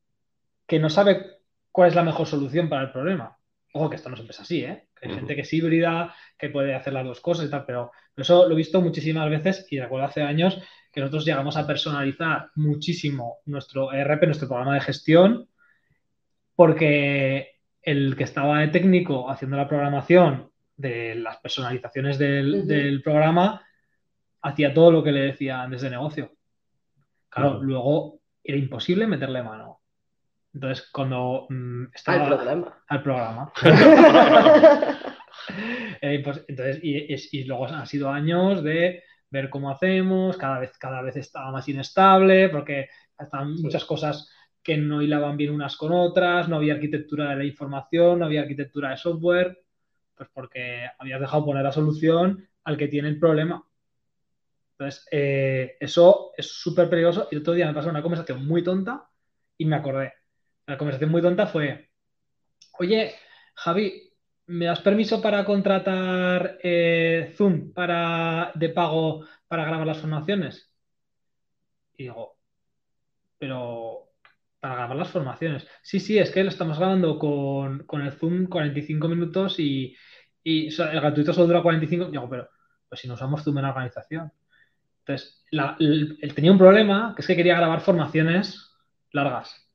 que 0.72 0.80
no 0.80 0.90
sabe 0.90 1.42
cuál 1.70 1.90
es 1.90 1.96
la 1.96 2.04
mejor 2.04 2.26
solución 2.26 2.70
para 2.70 2.84
el 2.84 2.92
problema. 2.94 3.38
Ojo, 3.74 3.90
que 3.90 3.98
esto 3.98 4.10
no 4.10 4.16
siempre 4.16 4.32
es 4.32 4.40
así, 4.40 4.64
¿eh? 4.64 4.88
hay 5.02 5.14
gente 5.14 5.36
que 5.36 5.42
es 5.42 5.54
híbrida, 5.54 6.16
que 6.38 6.48
puede 6.48 6.74
hacer 6.74 6.94
las 6.94 7.04
dos 7.04 7.20
cosas 7.20 7.46
y 7.46 7.50
tal, 7.50 7.66
pero 7.66 7.92
eso 8.16 8.48
lo 8.48 8.54
he 8.54 8.56
visto 8.56 8.80
muchísimas 8.80 9.30
veces 9.30 9.68
y 9.70 9.82
recuerdo 9.82 10.06
hace 10.06 10.22
años 10.22 10.64
que 10.90 11.02
nosotros 11.02 11.26
llegamos 11.26 11.58
a 11.58 11.68
personalizar 11.68 12.52
muchísimo 12.56 13.40
nuestro 13.48 13.92
ERP, 13.92 14.24
nuestro 14.28 14.48
programa 14.48 14.76
de 14.76 14.80
gestión, 14.80 15.50
porque 16.56 17.60
el 17.82 18.16
que 18.16 18.24
estaba 18.24 18.60
de 18.60 18.70
técnico 18.70 19.30
haciendo 19.30 19.58
la 19.58 19.68
programación 19.68 20.52
de 20.78 21.16
las 21.16 21.36
personalizaciones 21.40 22.18
del, 22.18 23.02
programa 23.04 23.62
hacía 24.42 24.74
todo 24.74 24.90
lo 24.90 25.04
que 25.04 25.12
le 25.12 25.20
decían 25.20 25.70
desde 25.70 25.90
negocio. 25.90 26.32
Claro, 27.28 27.62
luego 27.62 28.22
era 28.42 28.58
imposible 28.58 29.06
meterle 29.06 29.44
mano. 29.44 29.71
Entonces, 30.54 30.90
cuando 30.92 31.48
mm, 31.50 31.86
estaba... 31.94 32.24
Al 32.24 32.28
programa. 32.28 32.84
Al 32.88 33.04
programa. 33.04 33.54
Entonces, 36.02 36.80
y, 36.84 37.40
y, 37.40 37.44
luego 37.46 37.68
han 37.68 37.88
sido 37.88 38.10
años 38.10 38.64
de 38.64 39.04
ver 39.30 39.50
cómo 39.50 39.70
hacemos, 39.72 40.38
cada 40.38 40.60
vez, 40.60 40.78
cada 40.78 41.02
vez 41.02 41.16
estaba 41.16 41.52
más 41.52 41.68
inestable, 41.70 42.50
porque 42.50 42.90
estaban 43.18 43.54
muchas 43.56 43.86
cosas 43.86 44.30
que 44.64 44.78
no 44.78 45.02
hilaban 45.02 45.38
bien 45.38 45.54
unas 45.54 45.76
con 45.76 45.92
otras, 45.92 46.50
no 46.50 46.58
había 46.58 46.74
arquitectura 46.74 47.30
de 47.30 47.38
la 47.38 47.46
información, 47.46 48.20
no 48.20 48.26
había 48.26 48.42
arquitectura 48.42 48.92
de 48.92 48.98
software, 48.98 49.64
pues 50.16 50.30
porque 50.34 50.88
habías 51.00 51.20
dejado 51.20 51.46
poner 51.46 51.64
la 51.64 51.72
solución 51.72 52.48
al 52.64 52.78
que 52.78 52.88
tiene 52.88 53.08
el 53.08 53.20
problema. 53.20 53.66
Entonces, 54.74 55.08
eh, 55.12 55.78
eso 55.80 56.32
es 56.38 56.48
súper 56.48 56.90
peligroso. 56.90 57.28
Y 57.32 57.36
el 57.36 57.42
otro 57.42 57.54
día 57.54 57.68
me 57.68 57.74
pasó 57.74 57.90
una 57.90 58.02
conversación 58.02 58.46
muy 58.46 58.64
tonta 58.64 59.08
y 59.58 59.66
me 59.66 59.76
acordé. 59.76 60.14
La 60.72 60.78
conversación 60.78 61.12
muy 61.12 61.22
tonta 61.22 61.48
fue, 61.48 61.90
oye, 62.80 63.14
Javi, 63.56 64.10
¿me 64.46 64.68
das 64.68 64.80
permiso 64.80 65.22
para 65.22 65.44
contratar 65.44 66.60
eh, 66.64 67.34
Zoom 67.36 67.74
para, 67.74 68.54
de 68.56 68.70
pago 68.70 69.26
para 69.50 69.66
grabar 69.66 69.86
las 69.86 69.98
formaciones? 69.98 70.74
Y 71.98 72.04
digo, 72.04 72.38
pero 73.38 74.14
para 74.62 74.76
grabar 74.76 74.96
las 74.96 75.10
formaciones. 75.10 75.68
Sí, 75.82 76.00
sí, 76.00 76.18
es 76.18 76.32
que 76.32 76.42
lo 76.42 76.50
estamos 76.50 76.80
grabando 76.80 77.20
con, 77.20 77.86
el 78.02 78.12
Zoom 78.14 78.46
45 78.46 79.10
minutos 79.10 79.60
y, 79.60 79.94
el 80.46 80.74
gratuito 80.78 81.34
solo 81.34 81.48
dura 81.48 81.62
45. 81.62 82.06
Digo, 82.06 82.30
pero 82.30 82.50
pues 82.88 83.02
si 83.02 83.10
no 83.10 83.16
usamos 83.16 83.44
Zoom 83.44 83.58
en 83.58 83.64
la 83.64 83.72
organización. 83.72 84.32
Entonces, 85.00 85.44
él 85.80 86.34
tenía 86.34 86.54
un 86.54 86.58
problema, 86.58 87.12
que 87.14 87.24
es 87.24 87.28
que 87.28 87.36
quería 87.36 87.58
grabar 87.58 87.82
formaciones 87.82 88.72
largas. 89.12 89.71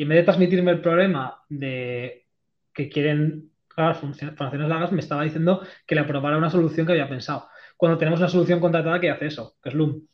Y 0.00 0.04
en 0.04 0.08
vez 0.08 0.20
de 0.20 0.24
transmitirme 0.24 0.70
el 0.70 0.80
problema 0.80 1.42
de 1.50 2.24
que 2.72 2.88
quieren 2.88 3.50
grabar 3.76 3.96
formaciones 3.96 4.66
largas, 4.66 4.92
me 4.92 5.00
estaba 5.00 5.24
diciendo 5.24 5.60
que 5.86 5.94
le 5.94 6.00
aprobara 6.00 6.38
una 6.38 6.48
solución 6.48 6.86
que 6.86 6.92
había 6.92 7.06
pensado. 7.06 7.48
Cuando 7.76 7.98
tenemos 7.98 8.18
una 8.18 8.30
solución 8.30 8.60
contratada 8.60 8.98
que 8.98 9.10
hace 9.10 9.26
eso, 9.26 9.58
que 9.62 9.68
es 9.68 9.74
Loom. 9.74 10.06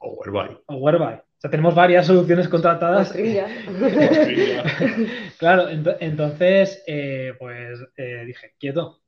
O 0.00 0.18
Whereby. 0.18 0.58
O 0.66 0.76
Whereby. 0.76 1.14
O 1.14 1.38
sea, 1.38 1.50
tenemos 1.50 1.74
varias 1.74 2.06
soluciones 2.06 2.48
contratadas. 2.48 3.12
claro, 5.38 5.70
entonces, 5.70 6.84
eh, 6.86 7.32
pues 7.38 7.80
eh, 7.96 8.24
dije, 8.26 8.56
quieto, 8.58 9.00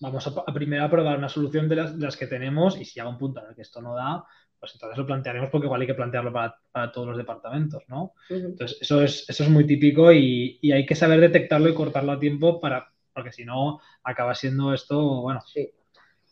vamos 0.00 0.26
a, 0.26 0.52
primero 0.52 0.84
a 0.84 0.90
probar 0.90 1.16
una 1.16 1.28
solución 1.28 1.68
de 1.68 1.76
las, 1.76 2.16
que 2.16 2.26
tenemos 2.26 2.76
y 2.76 2.84
si 2.84 2.98
llega 2.98 3.08
un 3.08 3.18
punto 3.18 3.40
en 3.40 3.50
el 3.50 3.54
que 3.54 3.62
esto 3.62 3.80
no 3.80 3.94
da, 3.94 4.24
pues 4.62 4.74
entonces 4.74 4.96
lo 4.96 5.04
plantearemos 5.04 5.50
porque 5.50 5.66
igual 5.66 5.80
hay 5.80 5.88
que 5.88 5.94
plantearlo 5.94 6.32
para, 6.32 6.92
todos 6.92 7.08
los 7.08 7.16
departamentos, 7.16 7.82
¿no? 7.88 8.14
Entonces, 8.30 8.78
eso 8.80 9.02
es, 9.02 9.28
eso 9.28 9.42
es 9.42 9.50
muy 9.50 9.66
típico 9.66 10.12
y, 10.12 10.60
hay 10.72 10.86
que 10.86 10.94
saber 10.94 11.18
detectarlo 11.18 11.68
y 11.68 11.74
cortarlo 11.74 12.12
a 12.12 12.20
tiempo 12.20 12.60
para, 12.60 12.92
porque 13.12 13.32
si 13.32 13.44
no, 13.44 13.80
acaba 14.04 14.36
siendo 14.36 14.72
esto, 14.72 15.20
bueno. 15.22 15.40
Sí. 15.52 15.72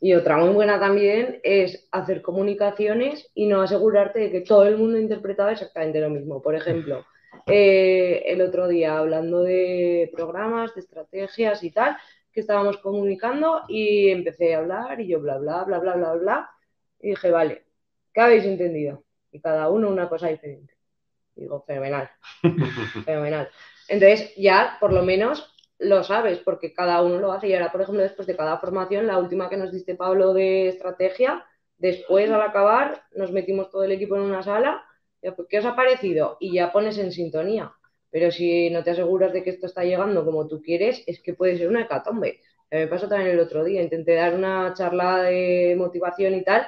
Y 0.00 0.14
otra 0.14 0.36
muy 0.36 0.50
buena 0.50 0.78
también 0.78 1.40
es 1.42 1.88
hacer 1.90 2.22
comunicaciones 2.22 3.28
y 3.34 3.46
no 3.46 3.62
asegurarte 3.62 4.20
de 4.20 4.30
que 4.30 4.42
todo 4.42 4.64
el 4.64 4.78
mundo 4.78 4.96
interpretaba 4.96 5.50
exactamente 5.50 6.00
lo 6.00 6.10
mismo. 6.10 6.40
Por 6.40 6.54
ejemplo, 6.54 7.04
eh, 7.48 8.22
el 8.26 8.42
otro 8.42 8.68
día 8.68 8.96
hablando 8.96 9.42
de 9.42 10.08
programas, 10.14 10.72
de 10.76 10.82
estrategias 10.82 11.64
y 11.64 11.72
tal, 11.72 11.96
que 12.32 12.42
estábamos 12.42 12.78
comunicando 12.78 13.62
y 13.66 14.10
empecé 14.10 14.54
a 14.54 14.58
hablar 14.58 15.00
y 15.00 15.08
yo 15.08 15.20
bla, 15.20 15.36
bla, 15.38 15.64
bla, 15.64 15.80
bla, 15.80 15.96
bla, 15.96 16.12
bla. 16.12 16.50
Y 17.00 17.10
dije, 17.10 17.32
vale, 17.32 17.64
¿qué 18.12 18.20
habéis 18.20 18.44
entendido? 18.44 19.04
Y 19.32 19.40
cada 19.40 19.68
uno 19.68 19.88
una 19.88 20.08
cosa 20.08 20.28
diferente. 20.28 20.74
digo, 21.34 21.62
fenomenal, 21.66 22.10
fenomenal. 23.04 23.48
Entonces 23.88 24.34
ya 24.36 24.76
por 24.80 24.92
lo 24.92 25.02
menos 25.02 25.54
lo 25.78 26.04
sabes 26.04 26.38
porque 26.38 26.72
cada 26.74 27.02
uno 27.02 27.18
lo 27.18 27.32
hace. 27.32 27.48
Y 27.48 27.54
ahora, 27.54 27.72
por 27.72 27.82
ejemplo, 27.82 28.02
después 28.02 28.26
de 28.26 28.36
cada 28.36 28.58
formación, 28.58 29.06
la 29.06 29.18
última 29.18 29.48
que 29.48 29.56
nos 29.56 29.72
diste 29.72 29.94
Pablo 29.94 30.34
de 30.34 30.68
estrategia, 30.68 31.44
después 31.78 32.30
al 32.30 32.42
acabar 32.42 33.04
nos 33.14 33.32
metimos 33.32 33.70
todo 33.70 33.84
el 33.84 33.92
equipo 33.92 34.16
en 34.16 34.22
una 34.22 34.42
sala. 34.42 34.84
¿Qué 35.48 35.58
os 35.58 35.64
ha 35.64 35.76
parecido? 35.76 36.36
Y 36.40 36.54
ya 36.54 36.72
pones 36.72 36.98
en 36.98 37.12
sintonía. 37.12 37.72
Pero 38.10 38.30
si 38.30 38.70
no 38.70 38.82
te 38.82 38.90
aseguras 38.90 39.32
de 39.32 39.42
que 39.42 39.50
esto 39.50 39.66
está 39.66 39.84
llegando 39.84 40.24
como 40.24 40.46
tú 40.46 40.60
quieres, 40.62 41.02
es 41.06 41.20
que 41.20 41.34
puede 41.34 41.56
ser 41.56 41.68
una 41.68 41.82
hecatombe. 41.82 42.40
Me 42.70 42.86
pasó 42.86 43.08
también 43.08 43.32
el 43.32 43.40
otro 43.40 43.64
día, 43.64 43.82
intenté 43.82 44.14
dar 44.14 44.34
una 44.34 44.72
charla 44.74 45.22
de 45.22 45.74
motivación 45.76 46.34
y 46.34 46.44
tal, 46.44 46.66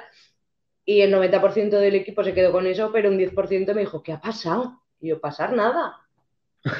y 0.85 1.01
el 1.01 1.13
90% 1.13 1.69
del 1.69 1.95
equipo 1.95 2.23
se 2.23 2.33
quedó 2.33 2.51
con 2.51 2.67
eso, 2.67 2.91
pero 2.91 3.09
un 3.09 3.17
10% 3.17 3.73
me 3.73 3.81
dijo, 3.81 4.03
¿qué 4.03 4.13
ha 4.13 4.19
pasado? 4.19 4.81
Y 4.99 5.09
yo, 5.09 5.19
pasar 5.19 5.53
nada. 5.53 5.97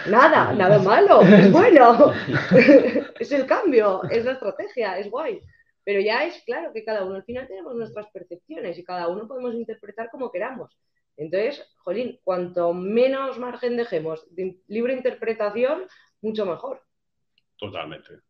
Nada, 0.08 0.54
nada 0.54 0.80
malo, 0.80 1.22
es 1.22 1.52
bueno. 1.52 2.14
es 3.20 3.32
el 3.32 3.46
cambio, 3.46 4.04
es 4.10 4.26
la 4.26 4.34
estrategia, 4.34 4.98
es 4.98 5.10
guay. 5.10 5.42
Pero 5.86 6.00
ya 6.00 6.26
es 6.26 6.42
claro 6.44 6.72
que 6.74 6.86
cada 6.86 7.04
uno 7.04 7.16
al 7.16 7.24
final 7.24 7.48
tenemos 7.48 7.76
nuestras 7.76 8.08
percepciones 8.12 8.78
y 8.78 8.84
cada 8.84 9.08
uno 9.10 9.28
podemos 9.28 9.54
interpretar 9.54 10.10
como 10.10 10.32
queramos. 10.32 10.78
Entonces, 11.18 11.64
jolín, 11.84 12.20
cuanto 12.24 12.74
menos 12.74 13.38
margen 13.38 13.78
dejemos 13.78 14.26
de 14.34 14.58
libre 14.68 14.94
interpretación, 14.94 15.84
mucho 16.22 16.46
mejor. 16.46 16.82
Totalmente. 17.58 18.22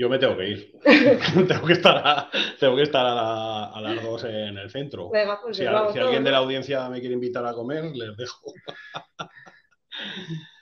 Yo 0.00 0.08
me 0.08 0.18
tengo 0.18 0.34
que 0.34 0.48
ir. 0.48 0.72
tengo 1.46 1.66
que 1.66 1.74
estar, 1.74 2.00
a, 2.02 2.30
tengo 2.58 2.74
que 2.74 2.84
estar 2.84 3.04
a, 3.06 3.78
las 3.82 4.02
dos 4.02 4.24
en 4.24 4.56
el 4.56 4.70
centro. 4.70 5.10
Pues 5.10 5.28
si, 5.58 5.66
alguien 5.66 6.24
de 6.24 6.30
la 6.30 6.38
audiencia 6.38 6.88
me 6.88 7.00
quiere 7.00 7.12
invitar 7.12 7.44
a 7.44 7.52
comer, 7.52 7.84
les 7.94 8.16
dejo. 8.16 8.52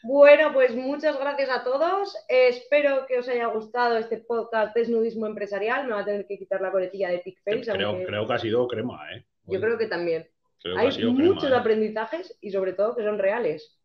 Bueno, 0.03 0.53
pues 0.55 0.75
muchas 0.75 1.19
gracias 1.19 1.51
a 1.51 1.63
todos. 1.63 2.17
espero 2.29 3.05
que 3.07 3.19
os 3.19 3.29
haya 3.29 3.47
gustado 3.47 3.99
este 3.99 4.17
podcast 4.17 4.75
Desnudismo 4.75 5.27
Empresarial. 5.27 5.87
Me 5.87 5.93
va 5.93 6.01
a 6.01 6.05
tener 6.05 6.27
que 6.27 6.39
quitar 6.39 6.61
la 6.63 6.73
coletilla 6.73 7.11
de 7.11 7.19
Pickface. 7.19 7.71
Creo, 7.73 8.05
creo 8.05 8.27
que 8.27 8.33
ha 8.33 8.39
sido 8.39 8.67
crema, 8.67 9.01
¿eh? 9.13 9.27
Yo 9.45 9.61
creo 9.61 9.77
que 9.77 9.87
también. 9.87 10.27
Hay 10.77 11.05
muchos 11.05 11.51
¿eh? 11.51 11.55
aprendizajes 11.55 12.37
y 12.41 12.51
sobre 12.51 12.73
todo 12.73 12.97
que 12.97 13.05
son 13.05 13.19
reales. 13.19 13.79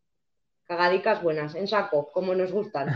Cagadicas 0.64 1.22
buenas, 1.22 1.56
en 1.56 1.68
saco, 1.68 2.10
como 2.12 2.34
nos 2.34 2.52
gustan. 2.52 2.88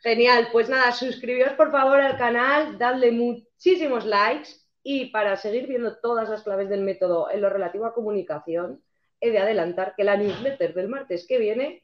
Genial, 0.00 0.48
pues 0.52 0.68
nada, 0.68 0.92
suscribíos 0.92 1.52
por 1.54 1.72
favor 1.72 2.00
al 2.00 2.16
canal, 2.16 2.78
dadle 2.78 3.10
muchísimos 3.10 4.04
likes 4.06 4.50
y 4.82 5.06
para 5.06 5.36
seguir 5.36 5.66
viendo 5.66 5.98
todas 5.98 6.28
las 6.28 6.42
claves 6.42 6.68
del 6.68 6.82
método 6.82 7.30
en 7.30 7.40
lo 7.40 7.50
relativo 7.50 7.84
a 7.84 7.94
comunicación, 7.94 8.82
he 9.20 9.30
de 9.30 9.38
adelantar 9.38 9.94
que 9.96 10.04
la 10.04 10.16
newsletter 10.16 10.72
del 10.72 10.88
martes 10.88 11.26
que 11.26 11.38
viene 11.38 11.82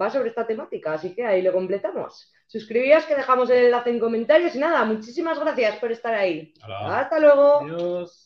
va 0.00 0.10
sobre 0.10 0.28
esta 0.28 0.46
temática, 0.46 0.92
así 0.92 1.14
que 1.14 1.24
ahí 1.24 1.42
lo 1.42 1.52
completamos. 1.52 2.32
Suscribíos, 2.46 3.04
que 3.04 3.16
dejamos 3.16 3.50
el 3.50 3.66
enlace 3.66 3.90
en 3.90 3.98
comentarios 3.98 4.54
y 4.54 4.58
nada, 4.58 4.84
muchísimas 4.84 5.38
gracias 5.38 5.76
por 5.78 5.92
estar 5.92 6.14
ahí. 6.14 6.54
Hasta 6.62 7.18
luego. 7.18 7.60
Adiós. 7.62 8.23